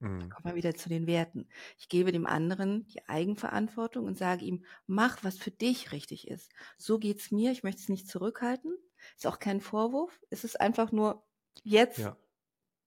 Mhm. 0.00 0.20
Da 0.20 0.26
kommen 0.28 0.46
wir 0.46 0.54
wieder 0.54 0.74
zu 0.74 0.88
den 0.88 1.06
Werten. 1.06 1.48
Ich 1.78 1.88
gebe 1.88 2.12
dem 2.12 2.26
anderen 2.26 2.86
die 2.88 3.06
Eigenverantwortung 3.08 4.06
und 4.06 4.16
sage 4.16 4.44
ihm, 4.44 4.64
mach, 4.86 5.22
was 5.22 5.38
für 5.38 5.50
dich 5.50 5.92
richtig 5.92 6.28
ist. 6.28 6.50
So 6.78 6.98
geht's 6.98 7.30
mir. 7.30 7.52
Ich 7.52 7.62
möchte 7.62 7.82
es 7.82 7.88
nicht 7.88 8.08
zurückhalten. 8.08 8.74
Ist 9.16 9.26
auch 9.26 9.38
kein 9.38 9.60
Vorwurf. 9.60 10.20
Es 10.30 10.44
ist 10.44 10.60
einfach 10.60 10.90
nur, 10.90 11.24
jetzt 11.62 11.98
ja. 11.98 12.16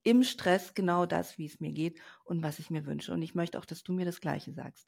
im 0.04 0.24
Stress 0.24 0.74
genau 0.74 1.06
das, 1.06 1.38
wie 1.38 1.46
es 1.46 1.60
mir 1.60 1.72
geht 1.72 2.00
und 2.24 2.44
was 2.44 2.60
ich 2.60 2.70
mir 2.70 2.86
wünsche. 2.86 3.14
Und 3.14 3.22
ich 3.22 3.36
möchte 3.36 3.60
auch, 3.60 3.66
dass 3.66 3.84
du 3.84 3.94
mir 3.94 4.06
das 4.06 4.20
Gleiche 4.20 4.52
sagst. 4.52 4.88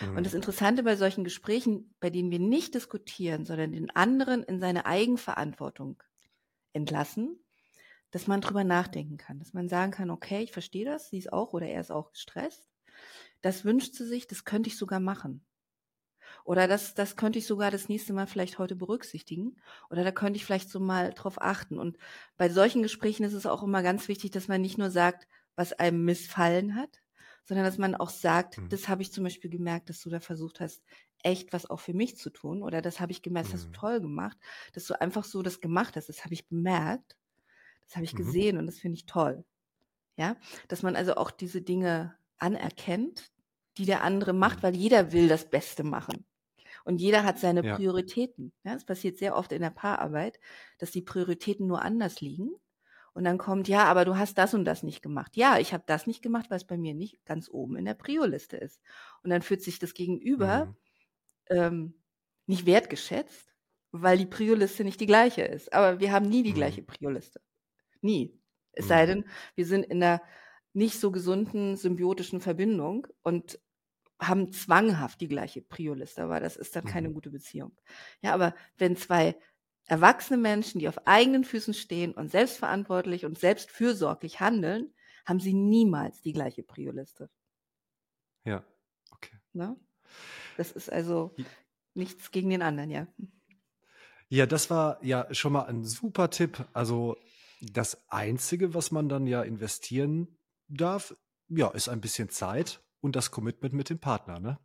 Mhm. 0.00 0.16
Und 0.16 0.24
das 0.24 0.32
mhm. 0.32 0.38
Interessante 0.38 0.82
bei 0.82 0.96
solchen 0.96 1.24
Gesprächen, 1.24 1.94
bei 2.00 2.10
denen 2.10 2.30
wir 2.30 2.38
nicht 2.38 2.74
diskutieren, 2.74 3.44
sondern 3.44 3.72
den 3.72 3.90
anderen 3.90 4.42
in 4.44 4.60
seine 4.60 4.86
Eigenverantwortung 4.86 6.02
entlassen, 6.72 7.40
dass 8.16 8.26
man 8.26 8.40
drüber 8.40 8.64
nachdenken 8.64 9.18
kann, 9.18 9.38
dass 9.38 9.52
man 9.52 9.68
sagen 9.68 9.92
kann, 9.92 10.08
okay, 10.08 10.42
ich 10.42 10.50
verstehe 10.50 10.86
das, 10.86 11.10
sie 11.10 11.18
ist 11.18 11.34
auch 11.34 11.52
oder 11.52 11.66
er 11.66 11.82
ist 11.82 11.90
auch 11.90 12.12
gestresst. 12.12 12.66
Das 13.42 13.66
wünscht 13.66 13.92
sie 13.92 14.06
sich, 14.06 14.26
das 14.26 14.46
könnte 14.46 14.70
ich 14.70 14.78
sogar 14.78 15.00
machen. 15.00 15.44
Oder 16.42 16.66
das, 16.66 16.94
das 16.94 17.16
könnte 17.16 17.38
ich 17.38 17.46
sogar 17.46 17.70
das 17.70 17.90
nächste 17.90 18.14
Mal 18.14 18.26
vielleicht 18.26 18.58
heute 18.58 18.74
berücksichtigen. 18.74 19.56
Oder 19.90 20.02
da 20.02 20.12
könnte 20.12 20.38
ich 20.38 20.46
vielleicht 20.46 20.70
so 20.70 20.80
mal 20.80 21.12
drauf 21.12 21.42
achten. 21.42 21.78
Und 21.78 21.98
bei 22.38 22.48
solchen 22.48 22.82
Gesprächen 22.82 23.22
ist 23.22 23.34
es 23.34 23.44
auch 23.44 23.62
immer 23.62 23.82
ganz 23.82 24.08
wichtig, 24.08 24.30
dass 24.30 24.48
man 24.48 24.62
nicht 24.62 24.78
nur 24.78 24.90
sagt, 24.90 25.28
was 25.54 25.74
einem 25.74 26.02
missfallen 26.06 26.74
hat, 26.74 27.02
sondern 27.44 27.66
dass 27.66 27.76
man 27.76 27.94
auch 27.94 28.08
sagt, 28.08 28.56
mhm. 28.56 28.70
das 28.70 28.88
habe 28.88 29.02
ich 29.02 29.12
zum 29.12 29.24
Beispiel 29.24 29.50
gemerkt, 29.50 29.90
dass 29.90 30.00
du 30.00 30.08
da 30.08 30.20
versucht 30.20 30.60
hast, 30.60 30.82
echt 31.22 31.52
was 31.52 31.68
auch 31.68 31.80
für 31.80 31.92
mich 31.92 32.16
zu 32.16 32.30
tun. 32.30 32.62
Oder 32.62 32.80
das 32.80 32.98
habe 32.98 33.12
ich 33.12 33.20
gemerkt, 33.20 33.48
das 33.48 33.56
hast 33.56 33.64
du 33.64 33.68
mhm. 33.68 33.74
toll 33.74 34.00
gemacht, 34.00 34.38
dass 34.72 34.86
du 34.86 34.98
einfach 34.98 35.24
so 35.24 35.42
das 35.42 35.60
gemacht 35.60 35.96
hast. 35.96 36.08
Das 36.08 36.24
habe 36.24 36.32
ich 36.32 36.48
bemerkt, 36.48 37.14
das 37.86 37.96
habe 37.96 38.04
ich 38.04 38.14
mhm. 38.14 38.16
gesehen 38.16 38.58
und 38.58 38.66
das 38.66 38.78
finde 38.78 38.96
ich 38.96 39.06
toll. 39.06 39.44
Ja, 40.18 40.36
dass 40.68 40.82
man 40.82 40.96
also 40.96 41.16
auch 41.16 41.30
diese 41.30 41.62
Dinge 41.62 42.16
anerkennt, 42.38 43.30
die 43.78 43.86
der 43.86 44.02
andere 44.02 44.32
macht, 44.32 44.62
Mhm. 44.62 44.62
weil 44.62 44.76
jeder 44.76 45.12
will 45.12 45.28
das 45.28 45.50
Beste 45.50 45.84
machen. 45.84 46.26
Und 46.84 47.00
jeder 47.00 47.24
hat 47.24 47.38
seine 47.38 47.62
Ja. 47.62 47.76
Prioritäten. 47.76 48.52
Ja, 48.64 48.74
es 48.74 48.84
passiert 48.86 49.18
sehr 49.18 49.36
oft 49.36 49.52
in 49.52 49.62
der 49.62 49.70
Paararbeit, 49.70 50.40
dass 50.78 50.90
die 50.92 51.02
Prioritäten 51.02 51.66
nur 51.66 51.82
anders 51.82 52.20
liegen. 52.20 52.52
Und 53.14 53.24
dann 53.24 53.38
kommt, 53.38 53.68
ja, 53.68 53.84
aber 53.86 54.04
du 54.04 54.16
hast 54.18 54.38
das 54.38 54.54
und 54.54 54.64
das 54.66 54.82
nicht 54.84 55.02
gemacht. 55.02 55.36
Ja, 55.36 55.58
ich 55.58 55.72
habe 55.74 55.84
das 55.86 56.06
nicht 56.06 56.22
gemacht, 56.22 56.50
weil 56.50 56.58
es 56.58 56.66
bei 56.66 56.78
mir 56.78 56.94
nicht 56.94 57.24
ganz 57.26 57.48
oben 57.50 57.76
in 57.76 57.84
der 57.86 57.94
Prio-Liste 57.94 58.56
ist. 58.58 58.80
Und 59.22 59.30
dann 59.30 59.42
fühlt 59.42 59.62
sich 59.62 59.78
das 59.78 59.94
Gegenüber 59.94 60.66
Mhm. 60.66 60.76
ähm, 61.50 62.02
nicht 62.46 62.66
wertgeschätzt, 62.66 63.54
weil 63.92 64.18
die 64.18 64.26
Prio-Liste 64.26 64.84
nicht 64.84 65.00
die 65.00 65.06
gleiche 65.06 65.42
ist. 65.42 65.72
Aber 65.72 66.00
wir 66.00 66.12
haben 66.12 66.28
nie 66.28 66.42
die 66.42 66.54
gleiche 66.54 66.82
Mhm. 66.82 66.86
Prio-Liste. 66.86 67.40
Nie. 68.06 68.38
Es 68.72 68.88
sei 68.88 69.06
Mhm. 69.06 69.06
denn, 69.06 69.24
wir 69.54 69.66
sind 69.66 69.84
in 69.84 70.02
einer 70.02 70.22
nicht 70.72 71.00
so 71.00 71.10
gesunden 71.10 71.76
symbiotischen 71.76 72.40
Verbindung 72.40 73.06
und 73.22 73.58
haben 74.20 74.52
zwanghaft 74.52 75.20
die 75.20 75.28
gleiche 75.28 75.62
Prio-Liste, 75.62 76.22
aber 76.22 76.40
das 76.40 76.56
ist 76.56 76.76
dann 76.76 76.84
keine 76.86 77.10
Mhm. 77.10 77.12
gute 77.12 77.30
Beziehung. 77.30 77.76
Ja, 78.22 78.34
aber 78.34 78.54
wenn 78.78 78.96
zwei 78.96 79.36
erwachsene 79.86 80.38
Menschen, 80.38 80.80
die 80.80 80.88
auf 80.88 81.06
eigenen 81.06 81.44
Füßen 81.44 81.74
stehen 81.74 82.12
und 82.12 82.30
selbstverantwortlich 82.30 83.24
und 83.26 83.38
selbstfürsorglich 83.38 84.40
handeln, 84.40 84.94
haben 85.26 85.40
sie 85.40 85.54
niemals 85.54 86.22
die 86.22 86.32
gleiche 86.32 86.62
Prio-Liste. 86.62 87.30
Ja, 88.44 88.64
okay. 89.12 89.38
Ne? 89.52 89.76
Das 90.56 90.72
ist 90.72 90.90
also 90.92 91.36
nichts 91.94 92.30
gegen 92.32 92.50
den 92.50 92.62
anderen, 92.62 92.90
ja. 92.90 93.08
Ja, 94.28 94.46
das 94.46 94.70
war 94.70 94.98
ja 95.04 95.32
schon 95.32 95.52
mal 95.52 95.66
ein 95.66 95.84
super 95.84 96.30
Tipp. 96.30 96.64
Also 96.72 97.16
das 97.60 98.08
Einzige, 98.10 98.74
was 98.74 98.90
man 98.90 99.08
dann 99.08 99.26
ja 99.26 99.42
investieren 99.42 100.38
darf, 100.68 101.16
ja, 101.48 101.68
ist 101.70 101.88
ein 101.88 102.00
bisschen 102.00 102.28
Zeit 102.28 102.82
und 103.00 103.16
das 103.16 103.30
Commitment 103.30 103.74
mit 103.74 103.90
dem 103.90 104.00
Partner, 104.00 104.40
ne? 104.40 104.58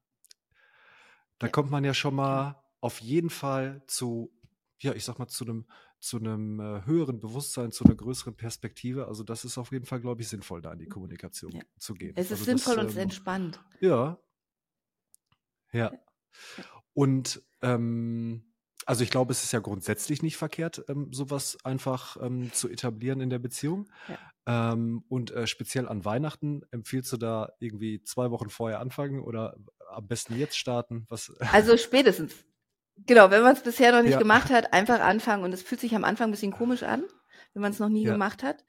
Da 1.39 1.47
Ja, 1.47 1.51
kommt 1.51 1.71
man 1.71 1.83
ja 1.83 1.93
schon 1.93 2.15
mal 2.15 2.63
auf 2.81 3.01
jeden 3.01 3.29
Fall 3.29 3.83
zu, 3.87 4.31
ja, 4.79 4.93
ich 4.93 5.03
sag 5.05 5.19
mal, 5.19 5.27
zu 5.27 5.45
einem, 5.45 5.67
zu 5.99 6.17
einem 6.17 6.59
äh, 6.59 6.85
höheren 6.85 7.19
Bewusstsein, 7.19 7.71
zu 7.71 7.83
einer 7.83 7.95
größeren 7.95 8.35
Perspektive. 8.35 9.07
Also 9.07 9.23
das 9.23 9.45
ist 9.45 9.57
auf 9.57 9.71
jeden 9.71 9.85
Fall, 9.85 10.01
glaube 10.01 10.21
ich, 10.21 10.29
sinnvoll, 10.29 10.61
da 10.61 10.73
in 10.73 10.79
die 10.79 10.87
Kommunikation 10.87 11.51
Ja. 11.51 11.63
zu 11.77 11.93
gehen. 11.95 12.15
Es 12.15 12.31
ist 12.31 12.31
Also 12.31 12.45
das, 12.45 12.45
sinnvoll 12.45 12.79
und 12.79 12.85
es 12.87 12.95
ist 12.95 12.97
ähm, 12.97 13.01
entspannt. 13.01 13.61
ja, 13.79 14.19
ja. 15.73 15.91
Ja. 15.91 15.99
Ja. 16.57 16.65
Und 16.93 17.41
ähm, 17.61 18.50
also 18.91 19.05
ich 19.05 19.09
glaube, 19.09 19.31
es 19.31 19.41
ist 19.41 19.53
ja 19.53 19.59
grundsätzlich 19.59 20.21
nicht 20.21 20.35
verkehrt, 20.35 20.83
ähm, 20.89 21.13
sowas 21.13 21.57
einfach 21.63 22.17
ähm, 22.21 22.51
zu 22.51 22.67
etablieren 22.67 23.21
in 23.21 23.29
der 23.29 23.39
Beziehung. 23.39 23.89
Ja. 24.09 24.73
Ähm, 24.73 25.05
und 25.07 25.31
äh, 25.31 25.47
speziell 25.47 25.87
an 25.87 26.03
Weihnachten 26.03 26.63
empfiehlst 26.71 27.13
du 27.13 27.15
da 27.15 27.53
irgendwie 27.59 28.03
zwei 28.03 28.31
Wochen 28.31 28.49
vorher 28.49 28.81
anfangen 28.81 29.21
oder 29.21 29.55
am 29.89 30.07
besten 30.09 30.37
jetzt 30.37 30.57
starten? 30.57 31.05
Was? 31.07 31.31
Also 31.53 31.77
spätestens. 31.77 32.33
Genau, 33.05 33.31
wenn 33.31 33.43
man 33.43 33.55
es 33.55 33.63
bisher 33.63 33.93
noch 33.93 34.01
nicht 34.01 34.11
Ja, 34.11 34.19
gemacht 34.19 34.49
hat, 34.49 34.73
einfach 34.73 34.99
anfangen. 34.99 35.45
Und 35.45 35.53
es 35.53 35.61
fühlt 35.61 35.79
sich 35.79 35.95
am 35.95 36.03
Anfang 36.03 36.27
ein 36.27 36.31
bisschen 36.31 36.51
komisch 36.51 36.83
an, 36.83 37.05
wenn 37.53 37.61
man 37.61 37.71
es 37.71 37.79
noch 37.79 37.87
nie 37.87 38.03
ja, 38.03 38.11
gemacht 38.11 38.43
hat. 38.43 38.65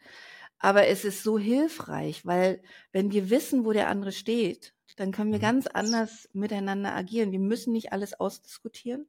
Aber 0.61 0.87
es 0.87 1.05
ist 1.05 1.25
so 1.25 1.37
hilfreich, 1.37 2.25
weil 2.25 2.63
wenn 2.93 3.11
wir 3.11 3.29
wissen, 3.29 3.65
wo 3.65 3.73
der 3.73 3.89
andere 3.89 4.13
steht, 4.13 4.73
dann 4.95 5.11
können 5.11 5.33
wir 5.33 5.39
mhm. 5.39 5.43
ganz 5.43 5.67
anders 5.67 6.29
miteinander 6.33 6.95
agieren. 6.95 7.33
Wir 7.33 7.41
müssen 7.41 7.73
nicht 7.73 7.93
alles 7.93 8.15
ausdiskutieren. 8.21 9.09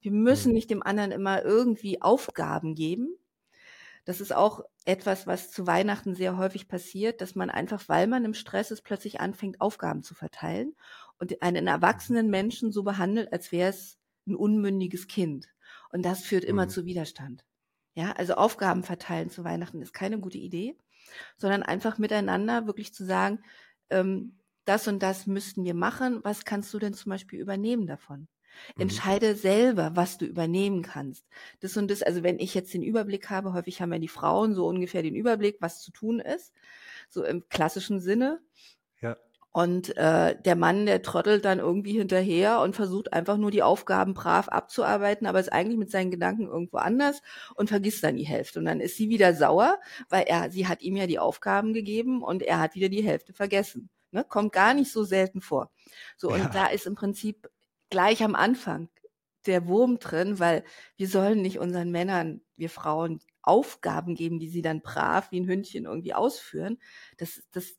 Wir 0.00 0.12
müssen 0.12 0.52
Mhm. 0.52 0.54
nicht 0.54 0.70
dem 0.70 0.82
anderen 0.82 1.12
immer 1.12 1.42
irgendwie 1.44 2.02
Aufgaben 2.02 2.74
geben. 2.74 3.16
Das 4.04 4.20
ist 4.20 4.32
auch 4.34 4.62
etwas, 4.84 5.26
was 5.26 5.50
zu 5.50 5.66
Weihnachten 5.66 6.14
sehr 6.14 6.36
häufig 6.36 6.68
passiert, 6.68 7.20
dass 7.20 7.34
man 7.34 7.50
einfach, 7.50 7.88
weil 7.88 8.06
man 8.06 8.24
im 8.24 8.34
Stress 8.34 8.70
ist, 8.70 8.82
plötzlich 8.82 9.20
anfängt, 9.20 9.60
Aufgaben 9.60 10.02
zu 10.02 10.14
verteilen 10.14 10.74
und 11.18 11.42
einen 11.42 11.66
Mhm. 11.86 12.02
erwachsenen 12.06 12.28
Menschen 12.30 12.72
so 12.72 12.82
behandelt, 12.82 13.32
als 13.32 13.52
wäre 13.52 13.70
es 13.70 13.98
ein 14.26 14.34
unmündiges 14.34 15.06
Kind. 15.08 15.48
Und 15.90 16.04
das 16.04 16.22
führt 16.24 16.44
immer 16.44 16.68
Mhm. 16.68 16.68
zu 16.68 16.84
Widerstand. 16.84 17.44
Ja, 17.94 18.12
also 18.12 18.34
Aufgaben 18.34 18.82
verteilen 18.84 19.30
zu 19.30 19.44
Weihnachten 19.44 19.82
ist 19.82 19.92
keine 19.92 20.18
gute 20.18 20.38
Idee, 20.38 20.76
sondern 21.36 21.62
einfach 21.62 21.98
miteinander 21.98 22.66
wirklich 22.66 22.94
zu 22.94 23.04
sagen, 23.04 23.40
ähm, 23.90 24.38
das 24.64 24.88
und 24.88 25.02
das 25.02 25.26
müssten 25.26 25.64
wir 25.64 25.74
machen. 25.74 26.20
Was 26.24 26.44
kannst 26.44 26.72
du 26.74 26.78
denn 26.78 26.94
zum 26.94 27.10
Beispiel 27.10 27.40
übernehmen 27.40 27.86
davon? 27.86 28.28
Mhm. 28.76 28.82
Entscheide 28.82 29.34
selber, 29.36 29.92
was 29.94 30.18
du 30.18 30.24
übernehmen 30.26 30.82
kannst. 30.82 31.26
Das 31.60 31.76
und 31.76 31.90
das, 31.90 32.02
also 32.02 32.22
wenn 32.22 32.38
ich 32.38 32.54
jetzt 32.54 32.72
den 32.74 32.82
Überblick 32.82 33.30
habe, 33.30 33.52
häufig 33.52 33.80
haben 33.80 33.92
ja 33.92 33.98
die 33.98 34.08
Frauen 34.08 34.54
so 34.54 34.66
ungefähr 34.66 35.02
den 35.02 35.14
Überblick, 35.14 35.56
was 35.60 35.80
zu 35.82 35.92
tun 35.92 36.20
ist, 36.20 36.52
so 37.08 37.24
im 37.24 37.48
klassischen 37.48 38.00
Sinne. 38.00 38.40
Ja, 39.00 39.16
Und 39.54 39.96
äh, 39.98 40.40
der 40.40 40.56
Mann, 40.56 40.86
der 40.86 41.02
trottelt 41.02 41.44
dann 41.44 41.58
irgendwie 41.58 41.98
hinterher 41.98 42.60
und 42.60 42.74
versucht 42.74 43.12
einfach 43.12 43.36
nur 43.36 43.50
die 43.50 43.62
Aufgaben 43.62 44.14
brav 44.14 44.48
abzuarbeiten, 44.48 45.26
aber 45.26 45.40
ist 45.40 45.52
eigentlich 45.52 45.76
mit 45.76 45.90
seinen 45.90 46.10
Gedanken 46.10 46.46
irgendwo 46.46 46.78
anders 46.78 47.20
und 47.54 47.68
vergisst 47.68 48.02
dann 48.02 48.16
die 48.16 48.26
Hälfte. 48.26 48.60
Und 48.60 48.64
dann 48.64 48.80
ist 48.80 48.96
sie 48.96 49.10
wieder 49.10 49.34
sauer, 49.34 49.78
weil 50.08 50.24
er, 50.26 50.50
sie 50.50 50.68
hat 50.68 50.80
ihm 50.80 50.96
ja 50.96 51.06
die 51.06 51.18
Aufgaben 51.18 51.74
gegeben 51.74 52.22
und 52.22 52.42
er 52.42 52.60
hat 52.60 52.74
wieder 52.74 52.88
die 52.88 53.02
Hälfte 53.02 53.34
vergessen. 53.34 53.90
Ne? 54.10 54.24
Kommt 54.24 54.52
gar 54.52 54.72
nicht 54.72 54.90
so 54.90 55.04
selten 55.04 55.40
vor. 55.42 55.70
So, 56.16 56.30
und 56.30 56.38
ja, 56.38 56.48
da 56.48 56.66
ist 56.68 56.86
im 56.86 56.94
Prinzip 56.94 57.50
gleich 57.92 58.22
am 58.24 58.34
Anfang 58.34 58.88
der 59.46 59.68
Wurm 59.68 59.98
drin, 59.98 60.38
weil 60.38 60.64
wir 60.96 61.08
sollen 61.08 61.42
nicht 61.42 61.58
unseren 61.58 61.90
Männern, 61.90 62.40
wir 62.56 62.70
Frauen, 62.70 63.20
Aufgaben 63.42 64.14
geben, 64.14 64.38
die 64.38 64.48
sie 64.48 64.62
dann 64.62 64.80
brav 64.80 65.30
wie 65.30 65.40
ein 65.40 65.46
Hündchen 65.46 65.84
irgendwie 65.84 66.14
ausführen. 66.14 66.78
Das, 67.18 67.42
das, 67.52 67.74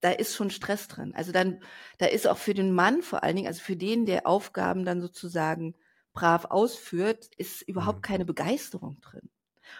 da 0.00 0.12
ist 0.12 0.34
schon 0.34 0.50
Stress 0.50 0.88
drin. 0.88 1.12
Also 1.14 1.30
dann, 1.30 1.60
da 1.98 2.06
ist 2.06 2.26
auch 2.26 2.38
für 2.38 2.54
den 2.54 2.72
Mann 2.72 3.02
vor 3.02 3.22
allen 3.22 3.36
Dingen, 3.36 3.48
also 3.48 3.60
für 3.60 3.76
den, 3.76 4.06
der 4.06 4.26
Aufgaben 4.26 4.84
dann 4.84 5.00
sozusagen 5.02 5.74
brav 6.14 6.46
ausführt, 6.46 7.28
ist 7.36 7.62
überhaupt 7.62 7.98
mhm. 7.98 8.02
keine 8.02 8.24
Begeisterung 8.24 9.00
drin 9.00 9.28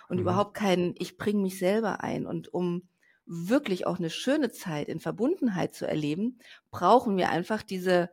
und 0.09 0.17
Mhm. 0.17 0.23
überhaupt 0.23 0.55
kein, 0.55 0.95
ich 0.99 1.17
bringe 1.17 1.41
mich 1.41 1.59
selber 1.59 2.03
ein. 2.03 2.27
Und 2.27 2.53
um 2.53 2.89
wirklich 3.27 3.87
auch 3.87 3.99
eine 3.99 4.11
schöne 4.11 4.51
Zeit 4.53 4.89
in 4.89 5.01
Verbundenheit 5.01 5.75
zu 5.75 5.87
erleben, 5.87 6.39
brauchen 6.71 7.17
wir 7.17 7.31
einfach 7.31 7.63
diese, 7.63 8.11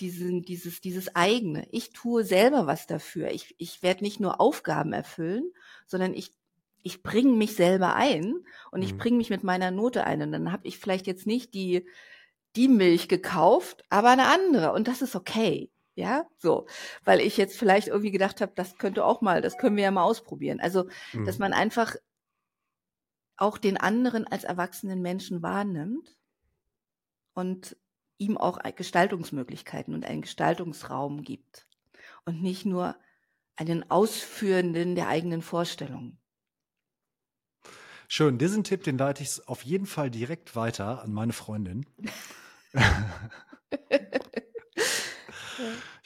diesen, 0.00 0.42
dieses, 0.42 0.80
dieses 0.80 1.14
eigene. 1.16 1.66
Ich 1.70 1.90
tue 1.92 2.24
selber 2.24 2.66
was 2.66 2.86
dafür. 2.86 3.30
Ich, 3.30 3.54
ich 3.58 3.82
werde 3.82 4.04
nicht 4.04 4.20
nur 4.20 4.40
Aufgaben 4.40 4.92
erfüllen, 4.92 5.52
sondern 5.86 6.14
ich, 6.14 6.32
ich 6.82 7.02
bringe 7.02 7.32
mich 7.32 7.54
selber 7.56 7.94
ein 7.94 8.34
und 8.70 8.82
ich 8.82 8.96
Mhm. 8.96 8.98
bringe 8.98 9.16
mich 9.16 9.30
mit 9.30 9.42
meiner 9.44 9.70
Note 9.70 10.04
ein. 10.04 10.22
Und 10.22 10.32
dann 10.32 10.52
habe 10.52 10.66
ich 10.68 10.78
vielleicht 10.78 11.06
jetzt 11.06 11.26
nicht 11.26 11.54
die, 11.54 11.86
die 12.56 12.68
Milch 12.68 13.08
gekauft, 13.08 13.84
aber 13.90 14.10
eine 14.10 14.26
andere. 14.26 14.72
Und 14.72 14.88
das 14.88 15.02
ist 15.02 15.16
okay. 15.16 15.70
Ja, 15.94 16.26
so. 16.38 16.66
Weil 17.04 17.20
ich 17.20 17.36
jetzt 17.36 17.58
vielleicht 17.58 17.88
irgendwie 17.88 18.12
gedacht 18.12 18.40
habe, 18.40 18.52
das 18.54 18.76
könnte 18.78 19.04
auch 19.04 19.20
mal, 19.20 19.42
das 19.42 19.56
können 19.56 19.76
wir 19.76 19.82
ja 19.84 19.90
mal 19.90 20.04
ausprobieren. 20.04 20.60
Also, 20.60 20.84
dass 21.24 21.38
Mhm. 21.38 21.40
man 21.40 21.52
einfach 21.52 21.96
auch 23.38 23.56
den 23.58 23.76
anderen 23.76 24.26
als 24.26 24.44
erwachsenen 24.44 25.00
Menschen 25.00 25.42
wahrnimmt 25.42 26.16
und 27.34 27.76
ihm 28.18 28.36
auch 28.36 28.58
Gestaltungsmöglichkeiten 28.74 29.94
und 29.94 30.04
einen 30.04 30.22
Gestaltungsraum 30.22 31.22
gibt 31.22 31.66
und 32.24 32.42
nicht 32.42 32.66
nur 32.66 32.96
einen 33.56 33.90
Ausführenden 33.90 34.94
der 34.94 35.08
eigenen 35.08 35.40
Vorstellungen. 35.40 36.18
Schön, 38.08 38.38
diesen 38.38 38.64
Tipp, 38.64 38.84
den 38.84 38.98
leite 38.98 39.22
ich 39.22 39.46
auf 39.46 39.62
jeden 39.62 39.86
Fall 39.86 40.10
direkt 40.10 40.56
weiter 40.56 41.02
an 41.02 41.12
meine 41.12 41.32
Freundin. 41.32 41.86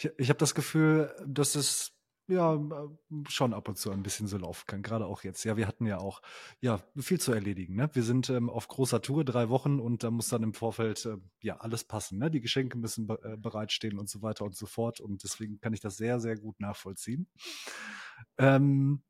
Ich, 0.03 0.11
ich 0.17 0.29
habe 0.31 0.39
das 0.39 0.55
Gefühl, 0.55 1.15
dass 1.25 1.55
es 1.55 1.92
ja 2.33 2.59
schon 3.29 3.55
ab 3.55 3.69
und 3.69 3.77
zu 3.77 3.91
ein 3.91 4.03
bisschen 4.03 4.27
so 4.27 4.39
laufen 4.39 4.65
kann, 4.67 4.83
gerade 4.83 5.07
auch 5.07 5.25
jetzt. 5.25 5.45
Ja, 5.45 5.57
wir 5.57 5.67
hatten 5.67 5.87
ja 5.87 5.99
auch 5.99 6.23
ja 6.61 6.81
viel 6.97 7.21
zu 7.21 7.33
erledigen. 7.33 7.77
Ne? 7.77 7.91
Wir 7.93 8.03
sind 8.03 8.31
ähm, 8.31 8.51
auf 8.51 8.69
großer 8.69 9.03
Tour, 9.03 9.25
drei 9.25 9.49
Wochen 9.49 9.81
und 9.81 10.03
da 10.03 10.11
muss 10.11 10.29
dann 10.29 10.43
im 10.43 10.55
Vorfeld 10.55 11.05
äh, 11.07 11.17
ja 11.41 11.59
alles 11.59 11.85
passen. 11.85 12.19
Ne? 12.19 12.31
Die 12.31 12.41
Geschenke 12.41 12.79
müssen 12.79 13.07
be 13.07 13.21
äh, 13.23 13.37
bereitstehen 13.37 13.99
und 13.99 14.09
so 14.09 14.23
weiter 14.23 14.45
und 14.45 14.57
so 14.57 14.67
fort. 14.67 15.01
Und 15.01 15.23
deswegen 15.23 15.61
kann 15.61 15.73
ich 15.73 15.81
das 15.81 15.97
sehr, 15.97 16.21
sehr 16.21 16.37
gut 16.37 16.61
nachvollziehen. 16.61 17.29
Ähm, 18.39 19.03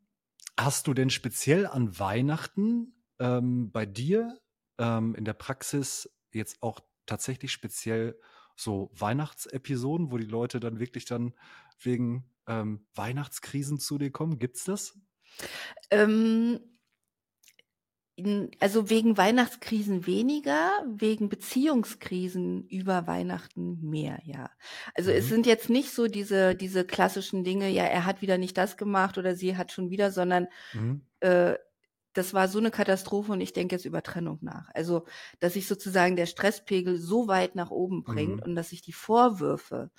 hast 0.59 0.87
du 0.87 0.95
denn 0.95 1.11
speziell 1.11 1.67
an 1.67 1.99
Weihnachten 1.99 2.95
ähm, 3.19 3.71
bei 3.71 3.87
dir 3.87 4.39
ähm, 4.79 5.15
in 5.15 5.25
der 5.25 5.35
Praxis 5.35 6.11
jetzt 6.33 6.63
auch 6.63 6.81
tatsächlich 7.07 7.53
speziell 7.53 8.19
so 8.57 8.91
Weihnachtsepisoden, 8.95 10.11
wo 10.11 10.19
die 10.19 10.25
Leute 10.25 10.61
dann 10.61 10.79
wirklich 10.79 11.05
dann 11.05 11.35
wegen 11.79 12.25
ähm, 12.47 12.87
Weihnachtskrisen 12.95 13.79
zu 13.81 13.99
dir 13.99 14.11
kommen? 14.13 14.39
Gibt's 14.39 14.65
das? 14.65 14.99
Ähm, 15.91 16.59
also 18.61 18.91
wegen 18.91 19.17
Weihnachtskrisen 19.17 20.07
weniger, 20.07 20.71
wegen 20.87 21.29
Beziehungskrisen 21.31 22.67
über 22.69 23.07
Weihnachten 23.07 23.81
mehr, 23.89 24.19
ja. 24.25 24.51
Also 24.95 25.11
es 25.11 25.29
Mhm. 25.29 25.29
sind 25.29 25.47
jetzt 25.47 25.71
nicht 25.71 25.93
so 25.93 26.07
diese, 26.09 26.55
diese 26.55 26.85
klassischen 26.85 27.43
Dinge, 27.43 27.71
ja, 27.71 27.85
er 27.85 28.05
hat 28.05 28.21
wieder 28.21 28.37
nicht 28.37 28.59
das 28.59 28.77
gemacht 28.77 29.17
oder 29.17 29.35
sie 29.35 29.57
hat 29.57 29.73
schon 29.73 29.89
wieder, 29.91 30.11
sondern 30.13 30.47
Mhm. 30.73 31.03
äh, 31.21 31.57
das 32.15 32.35
war 32.35 32.49
so 32.49 32.59
eine 32.59 32.71
Katastrophe 32.73 33.33
und 33.33 33.41
ich 33.43 33.53
denke 33.55 33.77
jetzt 33.77 33.87
über 33.87 34.03
Trennung 34.03 34.39
nach. 34.43 34.69
Also, 34.75 35.07
dass 35.41 35.55
sich 35.55 35.69
sozusagen 35.69 36.17
der 36.17 36.27
Stresspegel 36.27 36.99
so 36.99 37.29
weit 37.29 37.57
nach 37.57 37.71
oben 37.71 38.05
bringt 38.05 38.41
Mhm. 38.41 38.47
und 38.47 38.57
dass 38.57 38.71
sich 38.71 38.83
die 38.83 38.93
Vorwürfe 38.95 39.91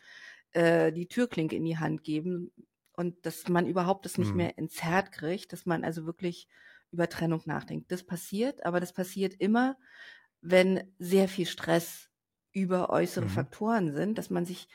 äh, 0.53 0.91
die 0.91 1.07
Türklinke 1.07 1.55
in 1.55 1.65
die 1.65 1.77
Hand 1.77 2.03
geben 2.03 2.51
und 2.93 3.25
dass 3.25 3.47
man 3.49 3.67
überhaupt 3.67 4.05
das 4.05 4.17
nicht 4.17 4.33
Mhm. 4.33 4.35
mehr 4.35 4.57
ins 4.57 4.83
Herd 4.83 5.11
kriegt, 5.11 5.53
dass 5.53 5.65
man 5.65 5.83
also 5.83 6.05
wirklich 6.05 6.47
über 6.91 7.09
Trennung 7.09 7.41
nachdenkt. 7.45 7.91
Das 7.91 8.03
passiert, 8.05 8.65
aber 8.65 8.79
das 8.79 8.93
passiert 8.93 9.33
immer, 9.35 9.77
wenn 10.41 10.93
sehr 10.99 11.27
viel 11.27 11.45
Stress 11.47 12.09
über 12.51 12.89
äußere 12.91 13.27
Mhm. 13.27 13.29
Faktoren 13.29 13.93
sind, 13.93 14.17
dass 14.17 14.29
man 14.29 14.45
sich 14.45 14.67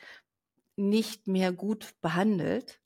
nicht 0.75 1.27
mehr 1.27 1.51
gut 1.51 1.95
behandelt, 2.01 2.81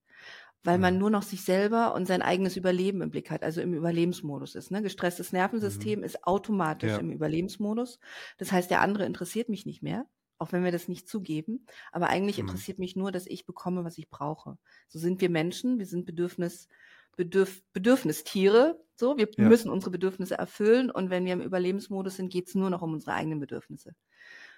weil 0.63 0.79
man 0.79 0.97
nur 0.97 1.09
noch 1.09 1.23
sich 1.23 1.43
selber 1.43 1.93
und 1.95 2.07
sein 2.07 2.21
eigenes 2.21 2.57
Überleben 2.57 3.01
im 3.01 3.11
Blick 3.11 3.31
hat, 3.31 3.43
also 3.43 3.61
im 3.61 3.73
Überlebensmodus 3.73 4.55
ist. 4.55 4.71
Ne? 4.71 4.81
Gestresstes 4.83 5.33
Nervensystem 5.33 6.03
Mhm. 6.03 6.03
ist 6.03 6.25
automatisch 6.25 6.97
Ja. 6.97 6.99
im 6.99 7.11
Überlebensmodus. 7.11 7.99
Das 8.37 8.51
heißt, 8.51 8.71
der 8.71 8.81
andere 8.81 9.05
interessiert 9.05 9.49
mich 9.49 9.65
nicht 9.65 9.83
mehr, 9.83 10.07
auch 10.43 10.51
wenn 10.51 10.63
wir 10.63 10.71
das 10.71 10.87
nicht 10.87 11.07
zugeben. 11.09 11.65
Aber 11.91 12.09
eigentlich 12.09 12.37
Mhm. 12.37 12.39
interessiert 12.39 12.79
mich 12.79 12.95
nur, 12.95 13.11
dass 13.11 13.27
ich 13.27 13.45
bekomme, 13.45 13.83
was 13.85 13.97
ich 13.97 14.09
brauche. 14.09 14.57
So 14.89 14.99
sind 14.99 15.21
wir 15.21 15.29
Menschen, 15.29 15.79
wir 15.79 15.87
sind 15.87 16.05
Bedürfnis, 16.05 16.67
Bedürf, 17.15 17.63
Bedürfnistiere. 17.73 18.79
So, 18.95 19.17
wir 19.17 19.29
Ja. 19.37 19.49
müssen 19.49 19.71
unsere 19.71 19.91
Bedürfnisse 19.91 20.35
erfüllen 20.37 20.91
und 20.91 21.09
wenn 21.09 21.25
wir 21.25 21.33
im 21.33 21.41
Überlebensmodus 21.41 22.17
sind, 22.17 22.31
geht 22.31 22.47
es 22.49 22.55
nur 22.55 22.69
noch 22.69 22.81
um 22.83 22.93
unsere 22.93 23.13
eigenen 23.13 23.39
Bedürfnisse, 23.39 23.95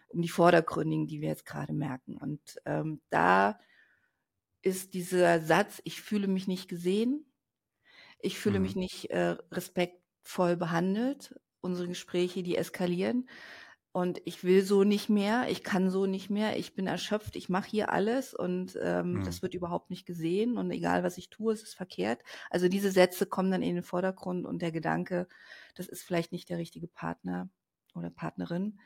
um 0.09 0.21
die 0.21 0.29
vordergründigen, 0.29 1.07
die 1.07 1.21
wir 1.21 1.29
jetzt 1.29 1.45
gerade 1.45 1.73
merken. 1.73 2.17
Und 2.17 2.41
ähm, 2.65 3.01
da 3.09 3.59
ist 4.61 4.93
dieser 4.93 5.41
Satz, 5.41 5.81
ich 5.83 6.01
fühle 6.01 6.27
mich 6.27 6.47
nicht 6.47 6.67
gesehen, 6.67 7.31
ich 8.19 8.39
fühle 8.39 8.59
Mhm. 8.59 8.61
mich 8.61 8.75
nicht 8.75 9.11
äh, 9.11 9.37
respektvoll 9.51 10.57
behandelt, 10.57 11.35
unsere 11.61 11.87
Gespräche, 11.87 12.43
die 12.43 12.57
eskalieren 12.57 13.29
und 13.95 14.21
ich 14.25 14.43
will 14.43 14.61
so 14.61 14.83
nicht 14.83 15.07
mehr, 15.09 15.47
ich 15.49 15.63
kann 15.63 15.89
so 15.89 16.05
nicht 16.05 16.29
mehr, 16.29 16.57
ich 16.59 16.75
bin 16.75 16.85
erschöpft, 16.85 17.37
ich 17.37 17.47
mache 17.47 17.69
hier 17.69 17.93
alles 17.93 18.33
und 18.33 18.77
ähm, 18.81 19.21
Mhm. 19.21 19.23
das 19.23 19.41
wird 19.41 19.53
überhaupt 19.53 19.89
nicht 19.89 20.05
gesehen 20.05 20.57
und 20.57 20.69
egal 20.71 21.03
was 21.03 21.17
ich 21.17 21.29
tue, 21.29 21.53
es 21.53 21.63
ist 21.63 21.75
verkehrt. 21.75 22.21
Also 22.49 22.67
diese 22.67 22.91
Sätze 22.91 23.25
kommen 23.25 23.51
dann 23.51 23.61
in 23.63 23.75
den 23.75 23.83
Vordergrund 23.85 24.45
und 24.45 24.61
der 24.61 24.73
Gedanke, 24.73 25.27
das 25.75 25.87
ist 25.87 26.03
vielleicht 26.03 26.33
nicht 26.33 26.49
der 26.49 26.57
richtige 26.57 26.87
Partner 26.89 27.49
oder 27.95 28.09
Partnerin, 28.09 28.79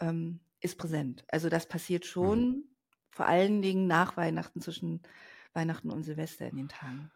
ähm, 0.00 0.40
ist 0.60 0.78
präsent. 0.78 1.24
Also 1.28 1.48
das 1.48 1.66
passiert 1.68 2.04
Mhm. 2.20 2.44
schon, 2.44 2.64
vor 3.10 3.26
allen 3.26 3.62
Dingen 3.62 3.86
nach 3.86 4.16
Weihnachten, 4.18 4.60
zwischen 4.60 5.02
Weihnachten 5.54 5.90
und 5.90 6.02
Silvester 6.04 6.46
in 6.48 6.56
den 6.56 6.68
Tagen. 6.68 7.12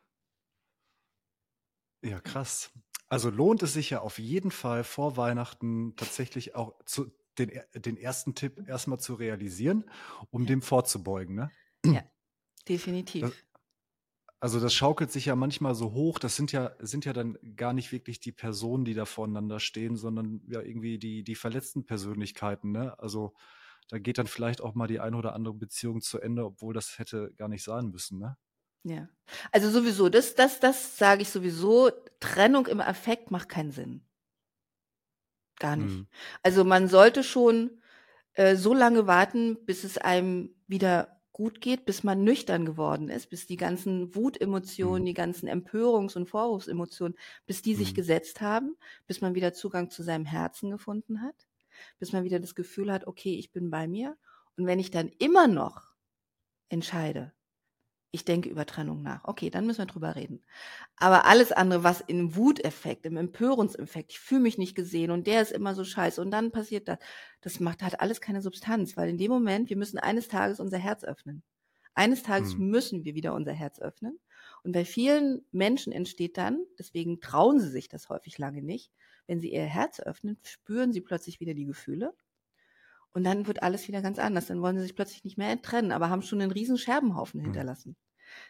Ja, 2.02 2.20
krass. 2.20 2.70
Also 3.08 3.30
lohnt 3.30 3.62
es 3.62 3.72
sich 3.72 3.90
ja 3.90 4.00
auf 4.00 4.18
jeden 4.18 4.50
Fall 4.50 4.84
vor 4.84 5.16
Weihnachten 5.16 5.94
tatsächlich 5.96 6.54
auch 6.54 6.74
zu, 6.84 7.10
den, 7.38 7.50
den 7.74 7.96
ersten 7.96 8.34
Tipp 8.34 8.68
erstmal 8.68 9.00
zu 9.00 9.14
realisieren, 9.14 9.84
um 10.30 10.44
Ja. 10.44 10.46
dem 10.46 10.62
vorzubeugen. 10.62 11.34
Ne? 11.36 11.52
Ja, 11.84 12.02
Das, 13.20 13.32
definitiv. 13.32 13.46
also 14.40 14.60
das 14.60 14.74
schaukelt 14.74 15.10
sich 15.10 15.26
ja 15.26 15.36
manchmal 15.36 15.74
so 15.74 15.92
hoch, 15.92 16.18
das 16.18 16.36
sind 16.36 16.52
ja, 16.52 16.72
sind 16.78 17.04
ja 17.06 17.12
dann 17.14 17.38
gar 17.56 17.72
nicht 17.72 17.92
wirklich 17.92 18.20
die 18.20 18.32
Personen, 18.32 18.84
die 18.84 18.94
da 18.94 19.06
voreinander 19.06 19.58
stehen, 19.60 19.96
sondern 19.96 20.42
ja 20.48 20.60
irgendwie 20.60 20.98
die, 20.98 21.24
die 21.24 21.34
verletzten 21.34 21.86
Persönlichkeiten. 21.86 22.72
Ne? 22.72 22.98
Also 22.98 23.34
da 23.88 23.98
geht 23.98 24.18
dann 24.18 24.26
vielleicht 24.26 24.60
auch 24.60 24.74
mal 24.74 24.86
die 24.88 25.00
eine 25.00 25.16
oder 25.16 25.34
andere 25.34 25.54
Beziehung 25.54 26.00
zu 26.02 26.20
Ende, 26.20 26.44
obwohl 26.44 26.74
das 26.74 26.98
hätte 26.98 27.32
gar 27.36 27.48
nicht 27.48 27.64
sein 27.64 27.88
müssen. 27.88 28.18
Ne? 28.18 28.36
Ja. 28.84 29.08
Also 29.52 29.70
sowieso, 29.70 30.08
das, 30.08 30.34
das, 30.34 30.60
das 30.60 30.98
sage 30.98 31.22
ich 31.22 31.30
sowieso. 31.30 31.90
Trennung 32.20 32.66
im 32.66 32.80
Affekt 32.80 33.30
macht 33.30 33.48
keinen 33.48 33.72
Sinn. 33.72 34.06
Gar 35.58 35.76
nicht. 35.76 36.02
Mhm. 36.02 36.08
Also 36.42 36.64
man 36.64 36.88
sollte 36.88 37.22
schon 37.22 37.80
äh, 38.34 38.56
so 38.56 38.74
lange 38.74 39.06
warten, 39.06 39.64
bis 39.66 39.84
es 39.84 39.98
einem 39.98 40.56
wieder 40.66 41.20
gut 41.32 41.60
geht, 41.60 41.84
bis 41.84 42.04
man 42.04 42.22
nüchtern 42.24 42.64
geworden 42.64 43.08
ist, 43.08 43.28
bis 43.30 43.46
die 43.46 43.56
ganzen 43.56 44.14
Wutemotionen, 44.14 45.04
Mhm. 45.04 45.06
die 45.06 45.14
ganzen 45.14 45.48
Empörungs- 45.48 46.16
und 46.16 46.28
Vorwurfsemotionen, 46.28 47.16
bis 47.46 47.62
die 47.62 47.74
sich 47.74 47.94
Mhm. 47.94 47.94
gesetzt 47.94 48.40
haben, 48.40 48.76
bis 49.06 49.20
man 49.20 49.34
wieder 49.34 49.52
Zugang 49.52 49.90
zu 49.90 50.02
seinem 50.02 50.26
Herzen 50.26 50.70
gefunden 50.70 51.22
hat, 51.22 51.48
bis 51.98 52.12
man 52.12 52.24
wieder 52.24 52.40
das 52.40 52.54
Gefühl 52.54 52.92
hat, 52.92 53.06
okay, 53.06 53.36
ich 53.36 53.52
bin 53.52 53.70
bei 53.70 53.88
mir. 53.88 54.16
Und 54.56 54.66
wenn 54.66 54.78
ich 54.78 54.90
dann 54.92 55.08
immer 55.18 55.48
noch 55.48 55.94
entscheide, 56.68 57.32
ich 58.14 58.24
denke 58.24 58.48
über 58.48 58.66
Trennung 58.66 59.02
nach. 59.02 59.24
Okay, 59.24 59.50
dann 59.50 59.66
müssen 59.66 59.78
wir 59.80 59.86
drüber 59.86 60.16
reden. 60.16 60.42
Aber 60.96 61.26
alles 61.26 61.52
andere, 61.52 61.84
was 61.84 62.00
im 62.02 62.36
Wuteffekt, 62.36 63.06
im 63.06 63.16
Empörungseffekt, 63.16 64.12
ich 64.12 64.20
fühle 64.20 64.42
mich 64.42 64.58
nicht 64.58 64.74
gesehen 64.76 65.10
und 65.10 65.26
der 65.26 65.42
ist 65.42 65.52
immer 65.52 65.74
so 65.74 65.84
scheiße 65.84 66.20
und 66.22 66.30
dann 66.30 66.52
passiert 66.52 66.88
das, 66.88 66.98
das 67.42 67.60
macht, 67.60 67.82
hat 67.82 68.00
alles 68.00 68.20
keine 68.20 68.42
Substanz, 68.42 68.96
weil 68.96 69.08
in 69.10 69.18
dem 69.18 69.30
Moment, 69.32 69.70
wir 69.70 69.76
müssen 69.76 69.98
eines 69.98 70.28
Tages 70.28 70.60
unser 70.60 70.78
Herz 70.78 71.04
öffnen. 71.04 71.42
Eines 71.94 72.22
Tages 72.22 72.56
Mhm. 72.56 72.58
müssen 72.58 73.04
wir 73.04 73.14
wieder 73.14 73.34
unser 73.34 73.52
Herz 73.52 73.80
öffnen. 73.80 74.18
Und 74.64 74.72
bei 74.72 74.84
vielen 74.84 75.46
Menschen 75.52 75.92
entsteht 75.92 76.36
dann, 76.36 76.64
deswegen 76.78 77.20
trauen 77.20 77.60
sie 77.60 77.68
sich 77.68 77.88
das 77.88 78.08
häufig 78.08 78.38
lange 78.38 78.62
nicht, 78.62 78.92
wenn 79.26 79.40
sie 79.40 79.52
ihr 79.52 79.64
Herz 79.64 80.00
öffnen, 80.00 80.38
spüren 80.42 80.92
sie 80.92 81.00
plötzlich 81.00 81.40
wieder 81.40 81.54
die 81.54 81.66
Gefühle. 81.66 82.14
Und 83.14 83.24
dann 83.24 83.48
wird 83.48 83.64
alles 83.64 83.88
wieder 83.88 84.02
ganz 84.02 84.20
anders. 84.20 84.48
Dann 84.48 84.62
wollen 84.62 84.76
sie 84.76 84.82
sich 84.84 84.96
plötzlich 84.96 85.24
nicht 85.24 85.38
mehr 85.38 85.62
trennen, 85.62 85.92
aber 85.92 86.10
haben 86.10 86.22
schon 86.22 86.42
einen 86.42 86.52
riesen 86.52 86.78
Scherbenhaufen 86.78 87.40
Mhm. 87.40 87.40
hinterlassen. 87.40 87.96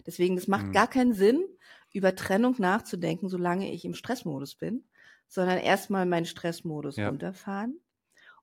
Deswegen, 0.07 0.37
das 0.37 0.49
macht 0.49 0.73
Mhm. 0.73 0.73
gar 0.73 0.89
keinen 0.89 1.15
Sinn, 1.15 1.45
über 1.93 2.15
Trennung 2.17 2.57
nachzudenken, 2.59 3.29
solange 3.29 3.73
ich 3.73 3.85
im 3.85 3.95
Stressmodus 3.95 4.57
bin, 4.57 4.89
sondern 5.29 5.59
erstmal 5.59 6.07
meinen 6.07 6.27
Stressmodus 6.27 7.03
Ja. 7.03 7.07
runterfahren. 7.07 7.81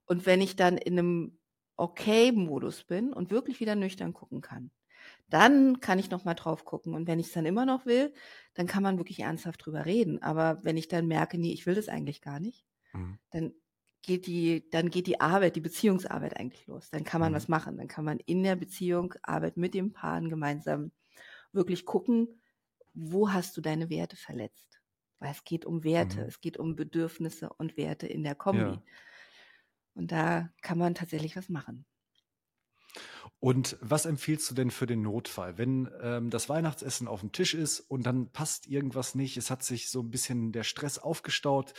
Und 0.05 0.25
wenn 0.25 0.41
ich 0.41 0.55
dann 0.55 0.77
in 0.77 0.99
einem 0.99 1.39
Okay-Modus 1.77 2.83
bin 2.83 3.13
und 3.13 3.31
wirklich 3.31 3.59
wieder 3.59 3.75
nüchtern 3.75 4.13
gucken 4.13 4.41
kann, 4.41 4.71
dann 5.29 5.79
kann 5.81 5.99
ich 5.99 6.11
noch 6.11 6.25
mal 6.25 6.35
drauf 6.35 6.65
gucken. 6.65 6.95
Und 6.95 7.07
wenn 7.07 7.19
ich 7.19 7.27
es 7.27 7.33
dann 7.33 7.45
immer 7.45 7.65
noch 7.65 7.85
will, 7.85 8.13
dann 8.55 8.67
kann 8.67 8.83
man 8.83 8.97
wirklich 8.99 9.19
ernsthaft 9.21 9.65
drüber 9.65 9.85
reden. 9.85 10.21
Aber 10.23 10.63
wenn 10.63 10.77
ich 10.77 10.87
dann 10.89 11.07
merke, 11.07 11.37
nee, 11.39 11.53
ich 11.53 11.65
will 11.67 11.75
das 11.75 11.89
eigentlich 11.89 12.21
gar 12.21 12.39
nicht, 12.39 12.65
Mhm. 12.93 13.17
dann 13.31 13.53
geht 14.03 14.27
die, 14.27 14.69
dann 14.71 14.89
geht 14.89 15.07
die 15.07 15.19
Arbeit, 15.21 15.55
die 15.55 15.61
Beziehungsarbeit 15.61 16.37
eigentlich 16.37 16.67
los. 16.67 16.89
Dann 16.89 17.03
kann 17.03 17.21
man 17.21 17.31
Mhm. 17.31 17.35
was 17.35 17.47
machen. 17.47 17.77
Dann 17.77 17.87
kann 17.87 18.05
man 18.05 18.19
in 18.19 18.43
der 18.43 18.55
Beziehung, 18.55 19.13
Arbeit 19.23 19.57
mit 19.57 19.73
dem 19.73 19.93
Paaren 19.93 20.29
gemeinsam 20.29 20.91
wirklich 21.53 21.85
gucken, 21.85 22.41
wo 22.93 23.31
hast 23.31 23.57
du 23.57 23.61
deine 23.61 23.89
Werte 23.89 24.17
verletzt? 24.17 24.81
Weil 25.19 25.31
es 25.31 25.43
geht 25.43 25.65
um 25.65 25.83
Werte, 25.83 26.21
Mhm. 26.21 26.27
es 26.27 26.41
geht 26.41 26.57
um 26.57 26.75
Bedürfnisse 26.75 27.49
und 27.57 27.77
Werte 27.77 28.07
in 28.07 28.23
der 28.23 28.35
Kombi. 28.35 28.59
Ja. 28.59 28.83
Und 29.93 30.11
da 30.11 30.49
kann 30.61 30.77
man 30.77 30.95
tatsächlich 30.95 31.35
was 31.35 31.49
machen. 31.49 31.85
Und 33.41 33.75
was 33.81 34.05
empfiehlst 34.05 34.51
du 34.51 34.53
denn 34.53 34.69
für 34.69 34.85
den 34.85 35.01
Notfall, 35.01 35.57
wenn 35.57 35.89
ähm, 35.99 36.29
das 36.29 36.47
Weihnachtsessen 36.47 37.07
auf 37.07 37.21
dem 37.21 37.31
Tisch 37.31 37.55
ist 37.55 37.79
und 37.79 38.05
dann 38.05 38.31
passt 38.31 38.67
irgendwas 38.67 39.15
nicht, 39.15 39.35
es 39.35 39.49
hat 39.49 39.63
sich 39.63 39.89
so 39.89 39.99
ein 40.01 40.11
bisschen 40.11 40.51
der 40.51 40.61
Stress 40.61 40.99
aufgestaut, 40.99 41.73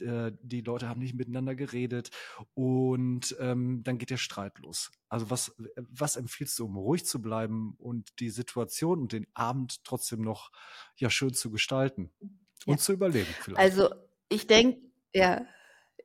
äh, 0.00 0.30
die 0.42 0.60
Leute 0.60 0.88
haben 0.88 1.00
nicht 1.00 1.16
miteinander 1.16 1.56
geredet 1.56 2.12
und 2.54 3.34
ähm, 3.40 3.82
dann 3.82 3.98
geht 3.98 4.10
der 4.10 4.16
Streit 4.16 4.60
los. 4.60 4.92
Also 5.08 5.28
was, 5.28 5.56
was 5.74 6.14
empfiehlst 6.14 6.56
du, 6.60 6.66
um 6.66 6.76
ruhig 6.76 7.04
zu 7.04 7.20
bleiben 7.20 7.74
und 7.78 8.20
die 8.20 8.30
Situation 8.30 9.00
und 9.00 9.12
den 9.12 9.26
Abend 9.34 9.82
trotzdem 9.82 10.20
noch 10.20 10.52
ja 10.94 11.10
schön 11.10 11.34
zu 11.34 11.50
gestalten 11.50 12.12
Ja. 12.20 12.28
und 12.66 12.80
zu 12.80 12.92
überleben 12.92 13.34
vielleicht? 13.40 13.58
Also 13.58 13.92
ich 14.28 14.46
denke, 14.46 14.80
ja, 15.12 15.44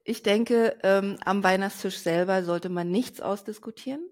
ich 0.04 0.24
denke, 0.24 0.76
ähm, 0.82 1.18
am 1.24 1.44
Weihnachtstisch 1.44 2.00
selber 2.00 2.44
sollte 2.44 2.70
man 2.70 2.90
nichts 2.90 3.22
ausdiskutieren. 3.22 4.10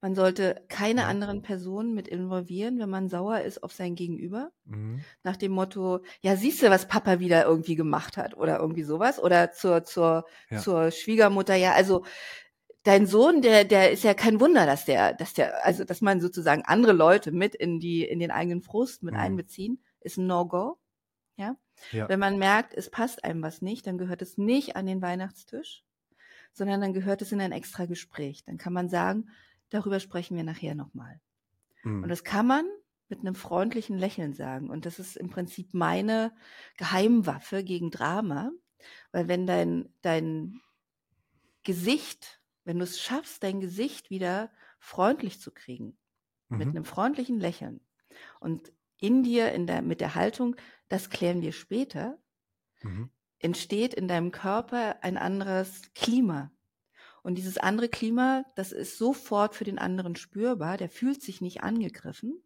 Man 0.00 0.14
sollte 0.14 0.64
keine 0.68 1.02
Ja. 1.02 1.06
anderen 1.08 1.42
Personen 1.42 1.94
mit 1.94 2.08
involvieren, 2.08 2.78
wenn 2.78 2.90
man 2.90 3.08
sauer 3.08 3.40
ist 3.40 3.62
auf 3.62 3.72
sein 3.72 3.94
Gegenüber. 3.94 4.50
Mhm. 4.64 5.00
Nach 5.22 5.36
dem 5.36 5.52
Motto, 5.52 6.00
ja, 6.20 6.36
siehst 6.36 6.62
du, 6.62 6.70
was 6.70 6.88
Papa 6.88 7.20
wieder 7.20 7.44
irgendwie 7.44 7.74
gemacht 7.76 8.16
hat 8.16 8.36
oder 8.36 8.58
irgendwie 8.58 8.84
sowas. 8.84 9.18
Oder 9.18 9.52
zur, 9.52 9.84
zur, 9.84 10.24
Ja. 10.50 10.58
zur 10.58 10.90
Schwiegermutter, 10.90 11.54
ja, 11.54 11.72
also 11.74 12.04
dein 12.84 13.06
Sohn, 13.06 13.42
der, 13.42 13.64
der 13.64 13.90
ist 13.90 14.04
ja 14.04 14.14
kein 14.14 14.40
Wunder, 14.40 14.64
dass 14.64 14.84
der, 14.84 15.12
dass 15.12 15.34
der, 15.34 15.64
also 15.66 15.84
dass 15.84 16.00
man 16.00 16.20
sozusagen 16.20 16.62
andere 16.64 16.92
Leute 16.92 17.32
mit 17.32 17.54
in 17.54 17.80
die, 17.80 18.04
in 18.04 18.18
den 18.18 18.30
eigenen 18.30 18.62
Frust 18.62 19.02
mit 19.02 19.14
Mhm. 19.14 19.20
einbeziehen, 19.20 19.84
ist 20.00 20.16
ein 20.16 20.26
No-Go. 20.26 20.78
Ja. 21.36 21.56
Ja. 21.92 22.08
Wenn 22.08 22.18
man 22.18 22.38
merkt, 22.38 22.74
es 22.74 22.90
passt 22.90 23.22
einem 23.24 23.42
was 23.42 23.62
nicht, 23.62 23.86
dann 23.86 23.98
gehört 23.98 24.22
es 24.22 24.38
nicht 24.38 24.74
an 24.76 24.86
den 24.86 25.00
Weihnachtstisch, 25.02 25.84
sondern 26.52 26.80
dann 26.80 26.92
gehört 26.92 27.22
es 27.22 27.30
in 27.30 27.40
ein 27.40 27.52
extra 27.52 27.86
Gespräch. 27.86 28.42
Dann 28.44 28.58
kann 28.58 28.72
man 28.72 28.88
sagen, 28.88 29.28
darüber 29.70 30.00
sprechen 30.00 30.36
wir 30.36 30.44
nachher 30.44 30.74
nochmal. 30.74 31.20
Und 32.00 32.08
Mhm. 32.08 32.10
das 32.10 32.24
kann 32.24 32.46
man 32.46 32.66
mit 33.08 33.20
einem 33.20 33.34
freundlichen 33.34 33.98
Lächeln 33.98 34.34
sagen. 34.34 34.70
Und 34.70 34.86
das 34.86 34.98
ist 34.98 35.16
im 35.16 35.30
Prinzip 35.30 35.74
meine 35.74 36.34
Geheimwaffe 36.78 37.64
gegen 37.64 37.90
Drama. 37.90 38.52
Weil 39.12 39.28
wenn 39.28 39.46
dein, 39.46 39.94
dein 40.02 40.60
Gesicht, 41.62 42.40
wenn 42.64 42.78
du 42.78 42.84
es 42.84 43.00
schaffst, 43.00 43.42
dein 43.42 43.60
Gesicht 43.60 44.10
wieder 44.10 44.50
freundlich 44.80 45.40
zu 45.40 45.52
kriegen, 45.52 45.98
mit 46.54 46.70
Mhm. 46.70 46.74
einem 46.74 46.84
freundlichen 46.84 47.40
Lächeln 47.40 47.80
und 48.40 48.72
in 48.98 49.22
dir, 49.24 49.52
in 49.52 49.66
der, 49.66 49.82
mit 49.82 50.00
der 50.00 50.14
Haltung, 50.16 50.56
das 50.88 51.10
klären 51.10 51.42
wir 51.42 51.52
später, 51.52 52.18
Mhm. 52.84 53.08
entsteht 53.40 53.94
in 53.94 54.06
deinem 54.08 54.30
Körper 54.30 55.02
ein 55.02 55.16
anderes 55.16 55.92
Klima. 55.94 56.52
Und 57.28 57.34
dieses 57.34 57.58
andere 57.58 57.90
Klima, 57.90 58.46
das 58.54 58.72
ist 58.72 58.96
sofort 58.96 59.54
für 59.54 59.64
den 59.64 59.78
anderen 59.78 60.16
spürbar, 60.16 60.78
der 60.78 60.88
fühlt 60.88 61.20
sich 61.20 61.42
nicht 61.42 61.62
angegriffen. 61.62 62.42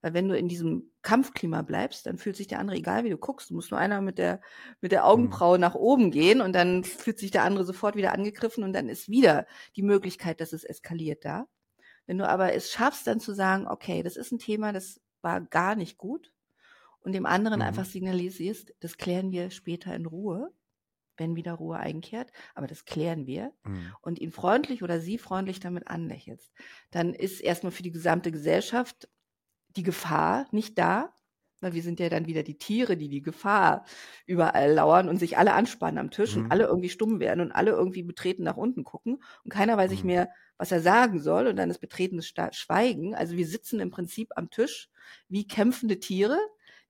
Weil 0.00 0.14
wenn 0.14 0.28
du 0.28 0.38
in 0.38 0.46
diesem 0.46 0.92
Kampfklima 1.02 1.62
bleibst, 1.62 2.06
dann 2.06 2.16
fühlt 2.16 2.36
sich 2.36 2.46
der 2.46 2.60
andere, 2.60 2.76
egal 2.76 3.02
wie 3.02 3.10
du 3.10 3.18
guckst, 3.18 3.50
du 3.50 3.54
musst 3.54 3.72
nur 3.72 3.80
einer 3.80 4.00
mit 4.00 4.18
der, 4.18 4.40
mit 4.80 4.92
der 4.92 5.06
Augenbraue 5.08 5.58
nach 5.58 5.74
oben 5.74 6.12
gehen 6.12 6.40
und 6.40 6.52
dann 6.52 6.84
fühlt 6.84 7.18
sich 7.18 7.32
der 7.32 7.42
andere 7.42 7.64
sofort 7.64 7.96
wieder 7.96 8.12
angegriffen 8.12 8.62
und 8.62 8.74
dann 8.74 8.88
ist 8.88 9.08
wieder 9.08 9.44
die 9.74 9.82
Möglichkeit, 9.82 10.40
dass 10.40 10.52
es 10.52 10.62
eskaliert 10.62 11.24
da. 11.24 11.48
Wenn 12.06 12.18
du 12.18 12.28
aber 12.28 12.52
es 12.52 12.70
schaffst, 12.70 13.08
dann 13.08 13.18
zu 13.18 13.34
sagen, 13.34 13.66
okay, 13.66 14.04
das 14.04 14.16
ist 14.16 14.30
ein 14.30 14.38
Thema, 14.38 14.72
das 14.72 15.00
war 15.20 15.40
gar 15.40 15.74
nicht 15.74 15.98
gut 15.98 16.32
und 17.00 17.10
dem 17.10 17.26
anderen 17.26 17.58
mhm. 17.58 17.66
einfach 17.66 17.84
signalisierst, 17.84 18.72
das 18.78 18.98
klären 18.98 19.32
wir 19.32 19.50
später 19.50 19.96
in 19.96 20.06
Ruhe, 20.06 20.52
wenn 21.16 21.36
wieder 21.36 21.54
Ruhe 21.54 21.78
einkehrt, 21.78 22.30
aber 22.54 22.66
das 22.66 22.84
klären 22.84 23.26
wir 23.26 23.52
mhm. 23.64 23.92
und 24.02 24.18
ihn 24.18 24.32
freundlich 24.32 24.82
oder 24.82 25.00
sie 25.00 25.18
freundlich 25.18 25.60
damit 25.60 25.88
anlächelst, 25.88 26.52
dann 26.90 27.14
ist 27.14 27.40
erstmal 27.40 27.72
für 27.72 27.82
die 27.82 27.92
gesamte 27.92 28.32
Gesellschaft 28.32 29.08
die 29.76 29.82
Gefahr 29.82 30.46
nicht 30.50 30.78
da, 30.78 31.12
weil 31.60 31.72
wir 31.72 31.82
sind 31.82 32.00
ja 32.00 32.08
dann 32.08 32.26
wieder 32.26 32.42
die 32.42 32.58
Tiere, 32.58 32.96
die 32.96 33.08
die 33.08 33.22
Gefahr 33.22 33.84
überall 34.26 34.72
lauern 34.72 35.08
und 35.08 35.18
sich 35.18 35.38
alle 35.38 35.54
anspannen 35.54 35.98
am 35.98 36.10
Tisch 36.10 36.36
mhm. 36.36 36.44
und 36.44 36.50
alle 36.52 36.64
irgendwie 36.64 36.88
stumm 36.88 37.20
werden 37.20 37.40
und 37.40 37.52
alle 37.52 37.70
irgendwie 37.70 38.02
betreten 38.02 38.42
nach 38.42 38.56
unten 38.56 38.84
gucken 38.84 39.22
und 39.44 39.50
keiner 39.50 39.76
weiß 39.76 39.90
mhm. 39.90 39.94
nicht 39.94 40.04
mehr, 40.04 40.28
was 40.58 40.72
er 40.72 40.80
sagen 40.80 41.20
soll 41.20 41.46
und 41.46 41.56
dann 41.56 41.70
ist 41.70 41.78
betretenes 41.80 42.32
Schweigen. 42.52 43.14
Also 43.14 43.36
wir 43.36 43.46
sitzen 43.46 43.80
im 43.80 43.90
Prinzip 43.90 44.32
am 44.36 44.50
Tisch 44.50 44.90
wie 45.28 45.46
kämpfende 45.46 45.98
Tiere, 45.98 46.38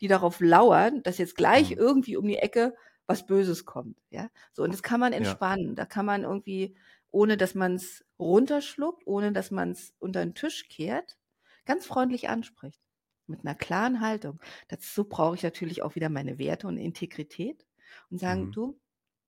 die 0.00 0.08
darauf 0.08 0.40
lauern, 0.40 1.02
dass 1.02 1.18
jetzt 1.18 1.36
gleich 1.36 1.70
mhm. 1.70 1.78
irgendwie 1.78 2.16
um 2.16 2.26
die 2.26 2.38
Ecke 2.38 2.74
was 3.06 3.26
Böses 3.26 3.64
kommt. 3.64 4.00
Ja, 4.10 4.30
so 4.52 4.62
und 4.62 4.72
das 4.72 4.82
kann 4.82 5.00
man 5.00 5.12
entspannen. 5.12 5.68
Ja. 5.68 5.74
Da 5.74 5.86
kann 5.86 6.06
man 6.06 6.22
irgendwie, 6.22 6.76
ohne 7.10 7.36
dass 7.36 7.54
man 7.54 7.76
es 7.76 8.04
runterschluckt, 8.18 9.06
ohne 9.06 9.32
dass 9.32 9.50
man 9.50 9.70
es 9.70 9.94
unter 9.98 10.24
den 10.24 10.34
Tisch 10.34 10.68
kehrt, 10.68 11.18
ganz 11.64 11.86
freundlich 11.86 12.28
anspricht. 12.28 12.80
Mit 13.28 13.40
einer 13.40 13.56
klaren 13.56 14.00
Haltung. 14.00 14.38
Dazu 14.68 15.04
brauche 15.04 15.34
ich 15.34 15.42
natürlich 15.42 15.82
auch 15.82 15.96
wieder 15.96 16.08
meine 16.08 16.38
Werte 16.38 16.68
und 16.68 16.78
Integrität 16.78 17.66
und 18.08 18.18
sagen, 18.18 18.46
mhm. 18.46 18.52
du, 18.52 18.80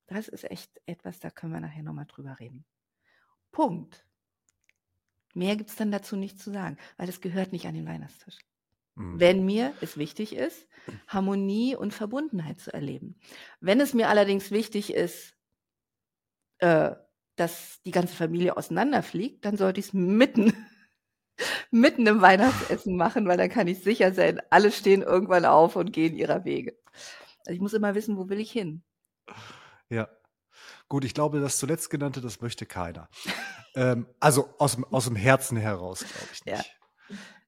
das 0.06 0.28
ist 0.28 0.44
echt 0.44 0.80
etwas, 0.86 1.18
da 1.18 1.30
können 1.30 1.52
wir 1.52 1.60
nachher 1.60 1.82
nochmal 1.82 2.06
drüber 2.06 2.38
reden. 2.38 2.64
Punkt. 3.50 4.04
Mehr 5.34 5.56
gibt 5.56 5.70
es 5.70 5.76
dann 5.76 5.90
dazu 5.90 6.16
nicht 6.16 6.40
zu 6.40 6.50
sagen, 6.52 6.78
weil 6.96 7.08
es 7.08 7.20
gehört 7.20 7.52
nicht 7.52 7.66
an 7.66 7.74
den 7.74 7.86
Weihnachtstisch. 7.86 8.38
Mhm. 8.98 9.20
Wenn 9.20 9.44
mir 9.44 9.72
es 9.80 9.96
wichtig 9.96 10.34
ist, 10.34 10.66
Harmonie 11.06 11.76
und 11.76 11.94
Verbundenheit 11.94 12.60
zu 12.60 12.72
erleben. 12.72 13.18
Wenn 13.60 13.80
es 13.80 13.94
mir 13.94 14.08
allerdings 14.08 14.50
wichtig 14.50 14.92
ist, 14.92 15.34
äh, 16.58 16.92
dass 17.36 17.80
die 17.84 17.92
ganze 17.92 18.16
Familie 18.16 18.56
auseinanderfliegt, 18.56 19.44
dann 19.44 19.56
sollte 19.56 19.78
ich 19.80 19.86
es 19.86 19.92
mitten, 19.92 20.52
mitten 21.70 22.06
im 22.06 22.20
Weihnachtsessen 22.20 22.96
machen, 22.96 23.28
weil 23.28 23.36
dann 23.36 23.50
kann 23.50 23.68
ich 23.68 23.82
sicher 23.82 24.12
sein, 24.12 24.40
alle 24.50 24.72
stehen 24.72 25.02
irgendwann 25.02 25.44
auf 25.44 25.76
und 25.76 25.92
gehen 25.92 26.16
ihrer 26.16 26.44
Wege. 26.44 26.76
Also 27.40 27.52
ich 27.52 27.60
muss 27.60 27.74
immer 27.74 27.94
wissen, 27.94 28.16
wo 28.16 28.28
will 28.28 28.40
ich 28.40 28.50
hin. 28.50 28.82
Ja. 29.88 30.08
Gut, 30.88 31.04
ich 31.04 31.14
glaube, 31.14 31.40
das 31.40 31.58
zuletzt 31.58 31.90
genannte, 31.90 32.20
das 32.20 32.40
möchte 32.40 32.66
keiner. 32.66 33.08
ähm, 33.74 34.06
also 34.18 34.48
aus 34.58 34.74
dem, 34.74 34.84
aus 34.86 35.04
dem 35.04 35.16
Herzen 35.16 35.56
heraus, 35.56 36.00
glaube 36.00 36.28
ich 36.32 36.44
nicht. 36.44 36.58
Ja. 36.58 36.77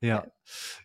Ja. 0.00 0.26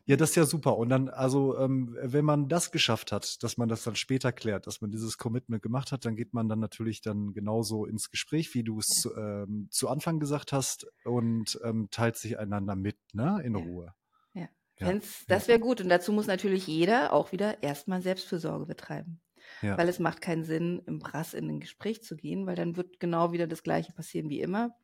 Ja, 0.05 0.15
das 0.17 0.31
ist 0.31 0.35
ja 0.35 0.45
super. 0.45 0.77
Und 0.77 0.89
dann, 0.89 1.09
also, 1.09 1.57
ähm, 1.57 1.97
wenn 2.01 2.25
man 2.25 2.49
das 2.49 2.71
geschafft 2.71 3.11
hat, 3.11 3.41
dass 3.43 3.57
man 3.57 3.69
das 3.69 3.83
dann 3.83 3.95
später 3.95 4.31
klärt, 4.31 4.67
dass 4.67 4.81
man 4.81 4.91
dieses 4.91 5.17
Commitment 5.17 5.63
gemacht 5.63 5.91
hat, 5.91 6.05
dann 6.05 6.15
geht 6.15 6.33
man 6.33 6.49
dann 6.49 6.59
natürlich 6.59 7.01
dann 7.01 7.33
genauso 7.33 7.85
ins 7.85 8.09
Gespräch, 8.09 8.53
wie 8.53 8.63
du 8.63 8.79
es 8.79 9.05
ja. 9.05 9.43
ähm, 9.43 9.67
zu 9.71 9.89
Anfang 9.89 10.19
gesagt 10.19 10.51
hast, 10.51 10.87
und 11.05 11.59
ähm, 11.63 11.87
teilt 11.91 12.17
sich 12.17 12.37
einander 12.37 12.75
mit, 12.75 12.97
ne, 13.13 13.41
in 13.43 13.55
ja. 13.55 13.63
Ruhe. 13.63 13.95
Ja. 14.33 14.49
ja. 14.79 14.99
Das 15.27 15.47
wäre 15.47 15.59
gut. 15.59 15.81
Und 15.81 15.89
dazu 15.89 16.11
muss 16.11 16.27
natürlich 16.27 16.67
jeder 16.67 17.13
auch 17.13 17.31
wieder 17.31 17.63
erstmal 17.63 18.01
Selbstfürsorge 18.01 18.65
betreiben. 18.65 19.21
Ja. 19.61 19.77
Weil 19.77 19.89
es 19.89 19.99
macht 19.99 20.21
keinen 20.21 20.43
Sinn, 20.43 20.81
im 20.85 20.99
Brass 20.99 21.33
in 21.33 21.49
ein 21.49 21.59
Gespräch 21.59 22.03
zu 22.03 22.15
gehen, 22.15 22.45
weil 22.45 22.55
dann 22.55 22.75
wird 22.75 22.99
genau 22.99 23.31
wieder 23.31 23.47
das 23.47 23.63
Gleiche 23.63 23.93
passieren 23.93 24.29
wie 24.29 24.41
immer. 24.41 24.75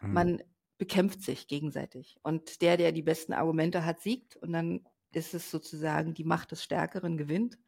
Mhm. 0.00 0.12
Man 0.12 0.42
bekämpft 0.78 1.22
sich 1.22 1.46
gegenseitig. 1.46 2.18
Und 2.22 2.62
der, 2.62 2.76
der 2.76 2.92
die 2.92 3.02
besten 3.02 3.32
Argumente 3.32 3.84
hat, 3.84 4.00
siegt. 4.00 4.36
Und 4.36 4.52
dann 4.52 4.86
ist 5.12 5.34
es 5.34 5.50
sozusagen 5.50 6.14
die 6.14 6.24
Macht 6.24 6.50
des 6.50 6.62
Stärkeren 6.62 7.16
gewinnt. 7.16 7.58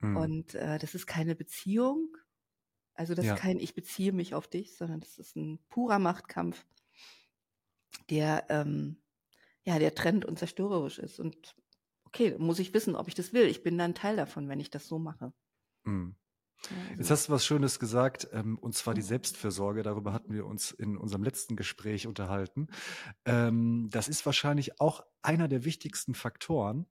Mhm. 0.00 0.16
Und 0.16 0.54
äh, 0.54 0.78
das 0.78 0.94
ist 0.94 1.06
keine 1.06 1.34
Beziehung. 1.34 2.16
Also 2.94 3.14
das 3.14 3.26
ja. 3.26 3.34
ist 3.34 3.40
kein 3.40 3.58
Ich 3.58 3.74
beziehe 3.74 4.12
mich 4.12 4.34
auf 4.34 4.48
dich, 4.48 4.76
sondern 4.76 5.00
das 5.00 5.18
ist 5.18 5.36
ein 5.36 5.58
purer 5.68 5.98
Machtkampf, 5.98 6.66
der 8.10 8.46
ähm, 8.48 9.00
ja 9.64 9.78
der 9.78 9.94
trennend 9.94 10.24
und 10.24 10.38
zerstörerisch 10.38 10.98
ist. 10.98 11.20
Und 11.20 11.54
okay, 12.04 12.36
muss 12.38 12.58
ich 12.58 12.74
wissen, 12.74 12.96
ob 12.96 13.08
ich 13.08 13.14
das 13.14 13.32
will. 13.32 13.46
Ich 13.46 13.62
bin 13.62 13.78
dann 13.78 13.94
Teil 13.94 14.16
davon, 14.16 14.48
wenn 14.48 14.60
ich 14.60 14.70
das 14.70 14.86
so 14.86 14.98
mache. 14.98 15.32
Mhm. 15.84 16.16
Jetzt 16.98 17.10
hast 17.10 17.28
du 17.28 17.32
was 17.32 17.44
Schönes 17.44 17.78
gesagt, 17.78 18.28
ähm, 18.32 18.58
und 18.58 18.74
zwar 18.74 18.94
die 18.94 19.02
Selbstfürsorge. 19.02 19.82
Darüber 19.82 20.12
hatten 20.12 20.34
wir 20.34 20.46
uns 20.46 20.70
in 20.70 20.96
unserem 20.96 21.22
letzten 21.22 21.56
Gespräch 21.56 22.06
unterhalten. 22.06 22.68
Ähm, 23.24 23.88
das 23.90 24.08
ist 24.08 24.26
wahrscheinlich 24.26 24.80
auch 24.80 25.04
einer 25.22 25.48
der 25.48 25.64
wichtigsten 25.64 26.14
Faktoren, 26.14 26.86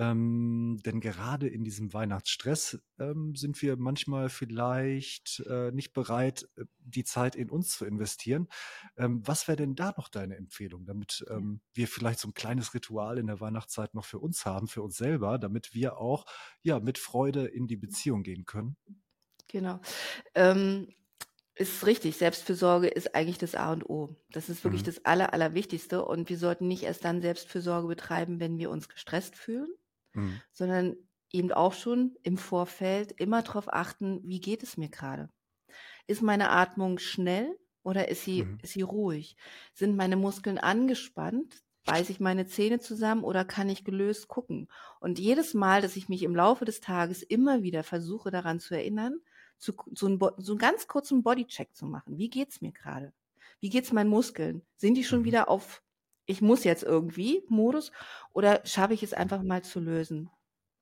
ähm, 0.00 0.78
denn 0.86 1.00
gerade 1.00 1.46
in 1.46 1.62
diesem 1.62 1.92
Weihnachtsstress 1.92 2.80
ähm, 2.98 3.36
sind 3.36 3.60
wir 3.60 3.76
manchmal 3.76 4.30
vielleicht 4.30 5.40
äh, 5.46 5.72
nicht 5.72 5.92
bereit, 5.92 6.48
äh, 6.56 6.64
die 6.78 7.04
Zeit 7.04 7.36
in 7.36 7.50
uns 7.50 7.76
zu 7.76 7.84
investieren. 7.84 8.48
Ähm, 8.96 9.20
was 9.26 9.46
wäre 9.46 9.56
denn 9.56 9.74
da 9.74 9.92
noch 9.98 10.08
deine 10.08 10.36
Empfehlung, 10.36 10.86
damit 10.86 11.22
ähm, 11.28 11.60
wir 11.74 11.86
vielleicht 11.86 12.18
so 12.18 12.28
ein 12.28 12.34
kleines 12.34 12.72
Ritual 12.72 13.18
in 13.18 13.26
der 13.26 13.40
Weihnachtszeit 13.40 13.92
noch 13.92 14.06
für 14.06 14.18
uns 14.20 14.46
haben, 14.46 14.68
für 14.68 14.80
uns 14.80 14.96
selber, 14.96 15.38
damit 15.38 15.74
wir 15.74 15.98
auch 15.98 16.24
ja 16.62 16.80
mit 16.80 16.96
Freude 16.96 17.44
in 17.46 17.66
die 17.66 17.76
Beziehung 17.76 18.22
gehen 18.22 18.46
können? 18.46 18.78
Genau. 19.50 19.80
Ähm, 20.34 20.88
ist 21.54 21.84
richtig. 21.86 22.16
Selbstfürsorge 22.16 22.88
ist 22.88 23.14
eigentlich 23.14 23.38
das 23.38 23.54
A 23.54 23.72
und 23.72 23.88
O. 23.88 24.16
Das 24.30 24.48
ist 24.48 24.64
wirklich 24.64 24.82
mhm. 24.82 24.86
das 24.86 25.04
Aller, 25.04 25.34
Allerwichtigste. 25.34 26.04
Und 26.04 26.28
wir 26.30 26.38
sollten 26.38 26.68
nicht 26.68 26.84
erst 26.84 27.04
dann 27.04 27.20
Selbstfürsorge 27.20 27.88
betreiben, 27.88 28.40
wenn 28.40 28.58
wir 28.58 28.70
uns 28.70 28.88
gestresst 28.88 29.36
fühlen, 29.36 29.68
mhm. 30.14 30.40
sondern 30.52 30.96
eben 31.32 31.52
auch 31.52 31.74
schon 31.74 32.16
im 32.22 32.38
Vorfeld 32.38 33.12
immer 33.12 33.42
darauf 33.42 33.72
achten, 33.72 34.20
wie 34.24 34.40
geht 34.40 34.62
es 34.62 34.76
mir 34.76 34.88
gerade? 34.88 35.28
Ist 36.06 36.22
meine 36.22 36.50
Atmung 36.50 36.98
schnell 36.98 37.56
oder 37.82 38.08
ist 38.08 38.24
sie, 38.24 38.44
mhm. 38.44 38.58
ist 38.62 38.72
sie 38.72 38.82
ruhig? 38.82 39.36
Sind 39.74 39.96
meine 39.96 40.16
Muskeln 40.16 40.58
angespannt? 40.58 41.62
beiße 41.84 42.12
ich 42.12 42.20
meine 42.20 42.46
Zähne 42.46 42.78
zusammen 42.78 43.24
oder 43.24 43.44
kann 43.44 43.68
ich 43.68 43.84
gelöst 43.84 44.28
gucken? 44.28 44.68
Und 45.00 45.18
jedes 45.18 45.54
Mal, 45.54 45.82
dass 45.82 45.96
ich 45.96 46.08
mich 46.08 46.22
im 46.22 46.36
Laufe 46.36 46.64
des 46.64 46.80
Tages 46.80 47.22
immer 47.22 47.62
wieder 47.62 47.82
versuche 47.82 48.30
daran 48.30 48.60
zu 48.60 48.74
erinnern, 48.74 49.20
zu, 49.60 49.74
so, 49.94 50.06
einen, 50.06 50.18
so 50.38 50.52
einen 50.52 50.58
ganz 50.58 50.88
kurzen 50.88 51.22
Bodycheck 51.22 51.74
zu 51.76 51.86
machen. 51.86 52.18
Wie 52.18 52.28
geht's 52.28 52.60
mir 52.60 52.72
gerade? 52.72 53.12
Wie 53.60 53.70
geht's 53.70 53.92
meinen 53.92 54.10
Muskeln? 54.10 54.62
Sind 54.76 54.94
die 54.94 55.04
schon 55.04 55.20
mhm. 55.20 55.24
wieder 55.26 55.48
auf 55.48 55.82
ich 56.30 56.40
muss 56.40 56.62
jetzt 56.62 56.84
irgendwie 56.84 57.42
Modus 57.48 57.90
oder 58.32 58.64
schaffe 58.64 58.94
ich 58.94 59.02
es 59.02 59.12
einfach 59.12 59.42
mal 59.42 59.62
zu 59.62 59.80
lösen? 59.80 60.30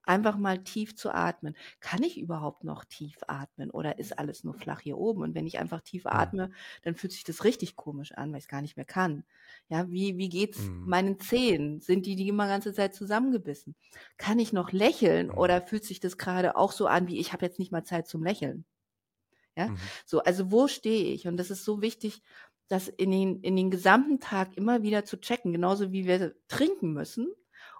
Einfach 0.08 0.38
mal 0.38 0.58
tief 0.64 0.96
zu 0.96 1.10
atmen. 1.12 1.54
Kann 1.80 2.02
ich 2.02 2.18
überhaupt 2.18 2.64
noch 2.64 2.84
tief 2.84 3.18
atmen 3.26 3.70
oder 3.70 3.98
ist 3.98 4.18
alles 4.18 4.42
nur 4.42 4.54
flach 4.54 4.80
hier 4.80 4.96
oben? 4.96 5.22
Und 5.22 5.34
wenn 5.34 5.46
ich 5.46 5.58
einfach 5.58 5.82
tief 5.82 6.06
atme, 6.06 6.50
dann 6.82 6.94
fühlt 6.94 7.12
sich 7.12 7.24
das 7.24 7.44
richtig 7.44 7.76
komisch 7.76 8.12
an, 8.12 8.30
weil 8.30 8.38
ich 8.38 8.44
es 8.44 8.48
gar 8.48 8.62
nicht 8.62 8.76
mehr 8.76 8.86
kann. 8.86 9.24
Ja, 9.68 9.90
wie, 9.90 10.16
wie 10.16 10.30
geht's 10.30 10.60
mhm. 10.60 10.84
meinen 10.86 11.20
Zähnen? 11.20 11.80
Sind 11.80 12.06
die 12.06 12.16
die 12.16 12.28
immer 12.28 12.48
ganze 12.48 12.72
Zeit 12.72 12.94
zusammengebissen? 12.94 13.74
Kann 14.16 14.38
ich 14.38 14.52
noch 14.52 14.72
lächeln 14.72 15.28
mhm. 15.28 15.38
oder 15.38 15.60
fühlt 15.60 15.84
sich 15.84 16.00
das 16.00 16.16
gerade 16.16 16.56
auch 16.56 16.72
so 16.72 16.86
an, 16.86 17.06
wie 17.06 17.18
ich 17.18 17.32
habe 17.32 17.44
jetzt 17.44 17.58
nicht 17.58 17.70
mal 17.70 17.84
Zeit 17.84 18.08
zum 18.08 18.24
Lächeln? 18.24 18.64
Ja, 19.56 19.68
mhm. 19.68 19.78
so, 20.06 20.20
also 20.20 20.50
wo 20.50 20.68
stehe 20.68 21.12
ich? 21.12 21.28
Und 21.28 21.36
das 21.36 21.50
ist 21.50 21.64
so 21.64 21.82
wichtig, 21.82 22.22
das 22.68 22.88
in 22.88 23.10
den, 23.10 23.40
in 23.40 23.56
den 23.56 23.70
gesamten 23.70 24.20
Tag 24.20 24.56
immer 24.56 24.82
wieder 24.82 25.04
zu 25.04 25.18
checken, 25.20 25.52
genauso 25.52 25.92
wie 25.92 26.06
wir 26.06 26.34
trinken 26.48 26.92
müssen 26.92 27.28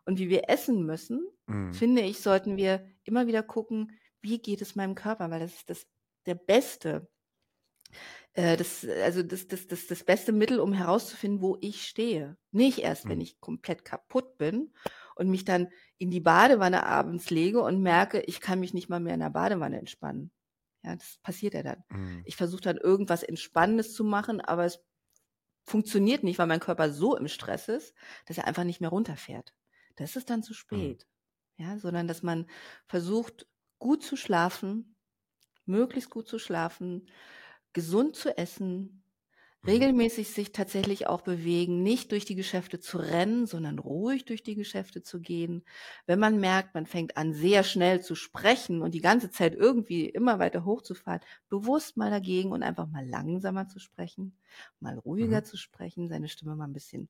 und 0.08 0.18
wie 0.18 0.30
wir 0.30 0.48
essen 0.48 0.86
müssen, 0.86 1.28
mhm. 1.46 1.74
finde 1.74 2.00
ich, 2.00 2.20
sollten 2.20 2.56
wir 2.56 2.82
immer 3.04 3.26
wieder 3.26 3.42
gucken, 3.42 3.92
wie 4.22 4.38
geht 4.38 4.62
es 4.62 4.74
meinem 4.74 4.94
Körper, 4.94 5.30
weil 5.30 5.40
das 5.40 5.52
ist 5.52 5.68
das 5.68 5.86
der 6.24 6.34
beste, 6.34 7.10
äh, 8.32 8.56
das, 8.56 8.86
also 9.04 9.22
das, 9.22 9.48
das, 9.48 9.66
das, 9.66 9.86
das 9.86 10.04
beste 10.04 10.32
Mittel, 10.32 10.60
um 10.60 10.72
herauszufinden, 10.72 11.42
wo 11.42 11.58
ich 11.60 11.86
stehe. 11.86 12.38
Nicht 12.52 12.78
erst, 12.78 13.04
mhm. 13.04 13.10
wenn 13.10 13.20
ich 13.20 13.38
komplett 13.40 13.84
kaputt 13.84 14.38
bin 14.38 14.72
und 15.14 15.28
mich 15.28 15.44
dann 15.44 15.68
in 15.98 16.10
die 16.10 16.20
Badewanne 16.20 16.86
abends 16.86 17.28
lege 17.28 17.60
und 17.60 17.82
merke, 17.82 18.20
ich 18.22 18.40
kann 18.40 18.60
mich 18.60 18.72
nicht 18.72 18.88
mal 18.88 19.00
mehr 19.00 19.12
in 19.14 19.20
der 19.20 19.28
Badewanne 19.28 19.78
entspannen. 19.78 20.30
Ja, 20.84 20.96
das 20.96 21.18
passiert 21.22 21.52
ja 21.52 21.62
dann. 21.62 21.84
Mhm. 21.90 22.22
Ich 22.24 22.36
versuche 22.36 22.62
dann 22.62 22.78
irgendwas 22.78 23.22
Entspannendes 23.22 23.92
zu 23.92 24.04
machen, 24.04 24.40
aber 24.40 24.64
es 24.64 24.82
funktioniert 25.66 26.24
nicht, 26.24 26.38
weil 26.38 26.46
mein 26.46 26.60
Körper 26.60 26.90
so 26.90 27.14
im 27.14 27.28
Stress 27.28 27.68
ist, 27.68 27.94
dass 28.24 28.38
er 28.38 28.46
einfach 28.46 28.64
nicht 28.64 28.80
mehr 28.80 28.88
runterfährt 28.88 29.52
das 29.98 30.16
ist 30.16 30.30
dann 30.30 30.42
zu 30.42 30.54
mhm. 30.70 30.78
spät. 30.78 30.98
Mhm. 30.98 31.08
Ja, 31.58 31.78
sondern 31.78 32.08
dass 32.08 32.22
man 32.22 32.46
versucht, 32.87 33.48
gut 33.78 34.02
zu 34.04 34.16
schlafen, 34.16 34.96
möglichst 35.66 36.11
gut 36.11 36.28
zu 36.28 36.38
schlafen, 36.38 37.08
gesund 37.72 38.16
zu 38.16 38.37
essen, 38.38 39.04
Mhm. 39.62 39.88
regelmäßig 39.92 40.30
sich 40.30 40.52
tatsächlich 40.52 41.06
auch 41.08 41.22
bewegen, 41.22 41.82
nicht 41.82 42.12
durch 42.12 42.24
die 42.24 42.37
Geschäfte 42.37 42.80
zu 42.80 42.98
rennen, 42.98 43.46
sondern 43.46 43.78
ruhig 43.78 44.24
durch 44.24 44.42
die 44.42 44.54
Geschäfte 44.56 45.02
zu 45.02 45.20
gehen. 45.20 45.64
Wenn 46.06 46.18
man 46.20 46.40
merkt, 46.40 46.74
man 46.74 46.87
fängt 46.87 47.16
an, 47.16 47.34
sehr 47.34 47.64
schnell 47.64 48.00
zu 48.02 48.14
sprechen 48.14 48.82
und 48.82 48.94
die 48.94 49.00
ganze 49.02 49.30
Zeit 49.30 49.54
irgendwie 49.54 50.06
immer 50.08 50.38
weiter 50.38 50.64
hochzufahren, 50.64 51.20
bewusst 51.48 51.96
mal 51.96 52.11
dagegen 52.11 52.52
und 52.52 52.62
einfach 52.62 52.88
mal 52.88 53.06
langsamer 53.08 53.68
zu 53.68 53.78
sprechen, 53.80 54.38
mal 54.80 54.98
ruhiger 54.98 55.42
Mhm. 55.42 55.44
zu 55.44 55.56
sprechen, 55.56 56.08
seine 56.08 56.28
Stimme 56.28 56.56
mal 56.56 56.64
ein 56.66 56.72
bisschen 56.72 57.08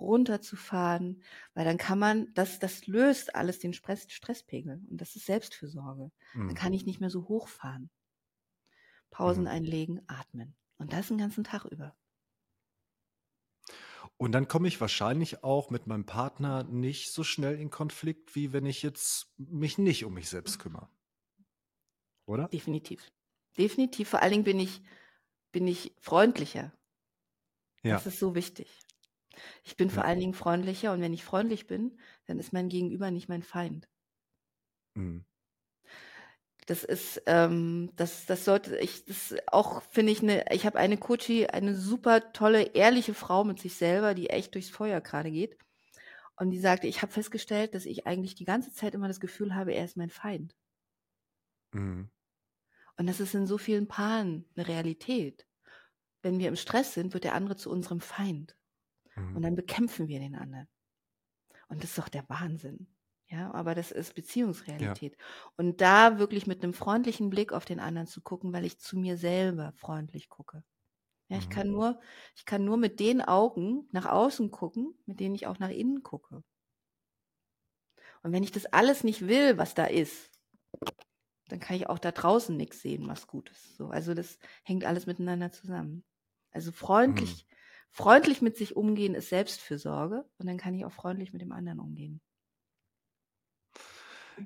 runterzufahren, 0.00 1.22
weil 1.54 1.64
dann 1.64 1.78
kann 1.78 1.98
man, 1.98 2.32
das, 2.34 2.58
das 2.58 2.86
löst 2.86 3.34
alles 3.34 3.58
den 3.60 3.72
Stress, 3.74 4.06
Stresspegel 4.10 4.82
und 4.90 5.00
das 5.00 5.16
ist 5.16 5.26
Selbstfürsorge. 5.26 6.10
Dann 6.46 6.54
Mhm. 6.54 6.56
kann 6.56 6.72
ich 6.72 6.86
nicht 6.86 7.00
mehr 7.00 7.10
so 7.10 7.28
hochfahren. 7.28 7.90
Pausen 9.10 9.46
Mhm. 9.46 9.48
einlegen, 9.48 10.02
atmen. 10.08 10.56
Und 10.76 10.92
das 10.92 11.08
den 11.08 11.16
ganzen 11.16 11.42
Tag 11.44 11.64
über. 11.64 11.96
Und 14.16 14.32
dann 14.32 14.48
komme 14.48 14.68
ich 14.68 14.80
wahrscheinlich 14.80 15.44
auch 15.44 15.70
mit 15.70 15.86
meinem 15.86 16.06
Partner 16.06 16.64
nicht 16.64 17.12
so 17.12 17.24
schnell 17.24 17.58
in 17.58 17.70
Konflikt, 17.70 18.34
wie 18.34 18.52
wenn 18.52 18.66
ich 18.66 18.82
jetzt 18.82 19.32
mich 19.38 19.78
nicht 19.78 20.04
um 20.04 20.14
mich 20.14 20.28
selbst 20.28 20.58
kümmere. 20.58 20.88
Oder? 22.26 22.50
Definitiv. 22.52 23.12
Definitiv. 23.58 24.08
Vor 24.08 24.22
allen 24.22 24.32
Dingen 24.32 24.44
bin 24.44 24.58
ich, 24.60 24.82
bin 25.52 25.66
ich 25.68 25.94
freundlicher. 26.00 26.72
Ja. 27.82 28.04
Das 28.04 28.06
ist 28.06 28.18
so 28.18 28.34
wichtig. 28.34 28.68
Ich 29.64 29.76
bin 29.76 29.90
vor 29.90 30.04
Ja. 30.04 30.06
allen 30.06 30.20
Dingen 30.20 30.34
freundlicher 30.34 30.92
und 30.92 31.00
wenn 31.00 31.12
ich 31.14 31.24
freundlich 31.24 31.66
bin, 31.66 31.98
dann 32.26 32.38
ist 32.38 32.52
mein 32.52 32.68
Gegenüber 32.68 33.10
nicht 33.10 33.28
mein 33.28 33.42
Feind. 33.42 33.88
Mhm. 34.96 35.24
Das 36.66 36.82
ist, 36.82 37.22
ähm, 37.26 37.90
das, 37.96 38.24
das 38.26 38.44
sollte 38.46 38.78
ich, 38.78 39.04
das 39.04 39.34
auch 39.48 39.82
finde 39.82 40.12
ich 40.12 40.22
eine, 40.22 40.46
ich 40.50 40.64
habe 40.64 40.78
eine 40.78 40.96
Coachie, 40.96 41.46
eine 41.46 41.74
super 41.74 42.32
tolle, 42.32 42.62
ehrliche 42.74 43.12
Frau 43.14 43.44
mit 43.44 43.60
sich 43.60 43.74
selber, 43.76 44.14
die 44.14 44.30
echt 44.30 44.54
durchs 44.54 44.70
Feuer 44.70 45.00
gerade 45.02 45.30
geht. 45.30 45.58
Und 46.36 46.50
die 46.50 46.60
sagte, 46.60 46.86
ich 46.88 47.02
habe 47.02 47.12
festgestellt, 47.12 47.74
dass 47.74 47.86
ich 47.86 48.06
eigentlich 48.06 48.34
die 48.36 48.44
ganze 48.46 48.72
Zeit 48.72 48.94
immer 48.94 49.08
das 49.08 49.20
Gefühl 49.20 49.54
habe, 49.54 49.74
er 49.74 49.84
ist 49.84 49.96
mein 49.96 50.10
Feind. 50.10 50.56
Mhm. 51.74 52.08
Und 52.96 53.06
das 53.06 53.20
ist 53.20 53.34
in 53.34 53.46
so 53.46 53.56
vielen 53.58 53.86
Paaren 53.86 54.46
eine 54.56 54.66
Realität. 54.66 55.46
Wenn 56.22 56.38
wir 56.40 56.48
im 56.48 56.56
Stress 56.56 56.94
sind, 56.94 57.14
wird 57.14 57.24
der 57.24 57.34
andere 57.34 57.56
zu 57.56 57.70
unserem 57.70 58.00
Feind. 58.00 58.56
Und 59.32 59.42
Mhm. 59.42 59.44
dann 59.44 59.54
bekämpfen 59.56 60.08
wir 60.08 60.20
den 60.20 60.34
anderen. 60.36 60.68
Und 61.68 61.82
das 61.82 61.90
ist 61.90 61.98
doch 61.98 62.08
der 62.08 62.28
Wahnsinn. 62.28 62.88
Ja, 63.26 63.52
aber 63.54 63.74
das 63.74 63.90
ist 63.90 64.14
Ja. 64.78 64.94
Beziehungsrealität. 64.94 65.16
Und 65.56 65.80
da 65.80 66.18
wirklich 66.18 66.46
mit 66.46 66.62
einem 66.62 66.74
freundlichen 66.74 67.30
Blick 67.30 67.52
auf 67.52 67.64
den 67.64 67.80
anderen 67.80 68.06
zu 68.06 68.20
gucken, 68.20 68.52
weil 68.52 68.64
ich 68.64 68.78
zu 68.78 68.98
mir 68.98 69.16
selber 69.16 69.72
freundlich 69.72 70.28
gucke. 70.28 70.62
Ja, 71.30 71.38
ich 71.38 71.48
Mhm. 71.48 71.50
kann 71.50 71.70
nur, 71.70 72.00
ich 72.36 72.44
kann 72.46 72.64
nur 72.64 72.76
mit 72.78 73.00
den 73.00 73.22
Augen 73.22 73.88
nach 73.92 74.06
außen 74.06 74.50
gucken, 74.52 74.94
mit 75.06 75.20
denen 75.20 75.34
ich 75.36 75.46
auch 75.48 75.58
nach 75.60 75.70
innen 75.70 76.02
gucke. 76.02 76.44
Und 78.24 78.32
wenn 78.32 78.42
ich 78.42 78.50
das 78.50 78.66
alles 78.66 79.04
nicht 79.04 79.28
will, 79.28 79.56
was 79.56 79.74
da 79.74 79.84
ist, 79.84 80.32
dann 81.48 81.60
kann 81.60 81.76
ich 81.76 81.88
auch 81.88 81.98
da 81.98 82.10
draußen 82.12 82.56
nichts 82.56 82.80
sehen, 82.80 83.06
was 83.08 83.26
gut 83.26 83.50
ist. 83.50 83.76
So, 83.76 83.88
also 83.88 84.14
das 84.14 84.38
hängt 84.64 84.84
alles 84.84 85.06
miteinander 85.06 85.52
zusammen. 85.52 86.04
Also 86.50 86.72
Mhm. 87.06 87.40
Freundlich, 87.94 88.42
mit 88.42 88.56
sich 88.58 88.76
umgehen 88.76 89.14
ist 89.14 89.30
Selbstfürsorge 89.30 90.26
und 90.38 90.46
dann 90.46 90.58
kann 90.58 90.74
ich 90.74 90.84
auch 90.84 90.92
freundlich 90.92 91.32
mit 91.32 91.42
dem 91.42 91.52
anderen 91.52 91.80
umgehen. 91.80 92.20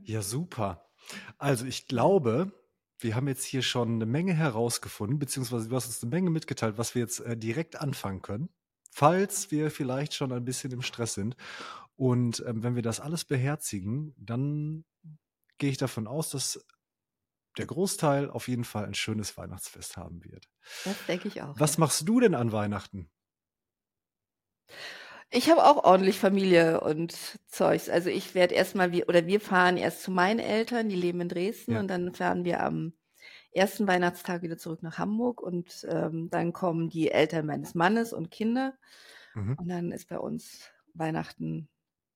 Ja, 0.03 0.23
super. 0.23 0.89
Also 1.39 1.65
ich 1.67 1.87
glaube, 1.87 2.53
wir 2.99 3.15
haben 3.15 3.29
jetzt 3.29 3.45
hier 3.45 3.63
schon 3.63 3.95
eine 3.95 4.07
Menge 4.07 4.35
herausgefunden, 4.35 5.19
beziehungsweise 5.19 5.69
du 5.69 5.77
hast 5.77 5.87
uns 5.87 6.03
eine 6.03 6.11
Menge 6.11 6.31
mitgeteilt, 6.31 6.79
was 6.79 6.95
wir 6.95 7.03
jetzt 7.03 7.21
äh, 7.21 7.37
direkt 7.37 7.77
anfangen 7.81 8.23
können, 8.23 8.51
falls 8.91 9.51
wir 9.51 9.71
vielleicht 9.71 10.15
schon 10.15 10.33
ein 10.33 10.45
bisschen 10.45 10.73
im 10.73 10.83
Stress 10.83 11.15
sind. 11.15 11.37
Und 11.97 12.45
ähm, 12.47 12.63
wenn 12.63 12.75
wir 12.75 12.83
das 12.83 13.01
alles 13.01 13.25
beherzigen, 13.25 14.15
dann 14.19 14.85
gehe 15.59 15.71
ich 15.71 15.79
davon 15.79 16.07
aus, 16.07 16.31
dass 16.31 16.65
der 17.59 17.67
Großteil 17.67 18.31
auf 18.31 18.49
jeden 18.49 18.65
Fall 18.65 18.87
ein 18.87 18.95
schönes 18.95 19.37
Weihnachtsfest 19.37 19.97
haben 19.99 20.25
wird. 20.25 20.49
Das 20.83 21.05
denke 21.05 21.29
ich 21.29 21.41
auch. 21.43 21.59
Was 21.59 21.77
Ja. 21.77 21.77
machst 21.77 22.09
du 22.09 22.21
denn 22.21 22.35
an 22.35 22.53
Weihnachten? 22.53 23.11
Ich 25.31 25.51
habe 25.51 25.65
auch 25.65 25.85
ordentlich 25.85 26.19
Familie 26.19 26.81
und 26.81 27.13
Zeugs. 27.49 27.89
Also 27.91 28.09
ich 28.09 28.35
werde 28.35 28.55
erstmal, 28.55 28.93
wir, 28.93 29.09
oder 29.09 29.27
wir 29.27 29.41
fahren 29.41 29.77
erst 29.77 30.03
zu 30.03 30.11
meinen 30.11 30.39
Eltern, 30.41 30.89
die 30.89 30.97
leben 30.97 31.21
in 31.21 31.29
Dresden, 31.29 31.73
Ja. 31.75 31.81
und 31.81 31.89
dann 31.89 32.15
fahren 32.15 32.45
wir 32.45 32.63
am 32.63 32.95
ersten 33.53 33.87
Weihnachtstag 33.87 34.43
wieder 34.43 34.57
zurück 34.57 34.83
nach 34.83 34.99
Hamburg 34.99 35.43
und 35.43 35.87
ähm, 35.89 36.31
dann 36.31 36.53
kommen 36.53 36.89
die 36.89 37.11
Eltern 37.11 37.47
meines 37.47 37.75
Mannes 37.75 38.13
und 38.13 38.31
Kinder. 38.31 38.75
Mhm. 39.35 39.55
Und 39.59 39.69
dann 39.69 39.93
ist 39.93 40.09
bei 40.09 40.19
uns 40.19 40.71
Weihnachten 40.95 41.69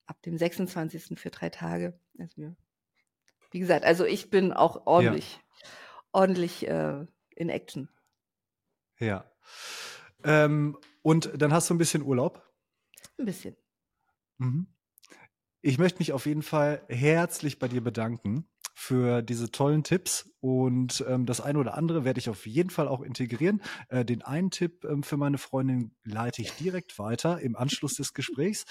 ab 0.07 0.21
dem 0.23 0.39
26. 0.39 1.19
für 1.19 1.31
drei 1.31 1.51
Tage. 1.51 1.99
Also 2.19 2.37
wir, 2.37 2.57
wie 3.51 3.59
gesagt, 3.59 3.85
also 3.85 4.05
ich 4.07 4.31
bin 4.31 4.53
auch 4.55 4.77
Ja, 4.77 4.83
ordentlich, 4.87 5.41
ordentlich 6.13 6.67
äh, 6.67 7.05
in 7.37 7.49
Action. 7.51 7.89
ja. 8.99 9.25
Ähm, 10.25 10.79
und 11.03 11.43
dann 11.43 11.53
hast 11.53 11.69
du 11.69 11.75
ein 11.75 11.79
bisschen 11.79 12.03
Urlaub. 12.03 12.49
Ein 13.23 13.27
bisschen. 13.27 13.57
Mhm. 14.39 14.67
Ich 15.61 15.79
möchte 15.79 16.01
mich 16.01 16.13
auf 16.13 16.27
jeden 16.27 16.43
Fall 16.43 16.85
herzlich 16.89 17.61
bei 17.61 17.69
dir 17.69 17.81
bedanken 17.81 18.49
für 18.75 19.23
diese 19.23 19.53
tollen 19.53 19.85
Tipps 19.85 20.29
und 20.41 21.05
ähm, 21.07 21.25
das 21.25 21.41
eine 21.41 21.61
oder 21.61 21.75
andere 21.75 22.05
werde 22.05 22.19
ich 22.19 22.29
auf 22.29 22.47
jeden 22.47 22.71
Fall 22.71 22.89
auch 22.89 23.01
integrieren. 23.01 23.63
Äh, 23.91 24.05
den 24.05 24.23
einen 24.23 24.51
Tipp 24.51 24.85
ähm, 24.85 25.05
für 25.05 25.17
meine 25.17 25.39
Freundin 25.39 25.95
leite 26.03 26.43
ich 26.43 26.51
direkt 26.55 26.99
weiter 26.99 27.41
im 27.41 27.55
Anschluss 27.55 27.95
des 27.95 28.13
Gesprächs 28.13 28.65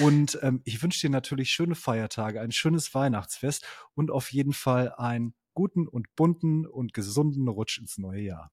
und 0.00 0.38
ähm, 0.42 0.60
ich 0.64 0.82
wünsche 0.82 1.00
dir 1.00 1.10
natürlich 1.10 1.48
schöne 1.48 1.74
Feiertage, 1.74 2.42
ein 2.42 2.52
schönes 2.52 2.92
Weihnachtsfest 2.92 3.64
und 3.94 4.10
auf 4.10 4.30
jeden 4.34 4.52
Fall 4.52 4.92
einen 4.96 5.32
guten 5.54 5.88
und 5.88 6.14
bunten 6.14 6.66
und 6.66 6.92
gesunden 6.92 7.48
Rutsch 7.48 7.78
ins 7.78 7.96
neue 7.96 8.20
Jahr. 8.20 8.52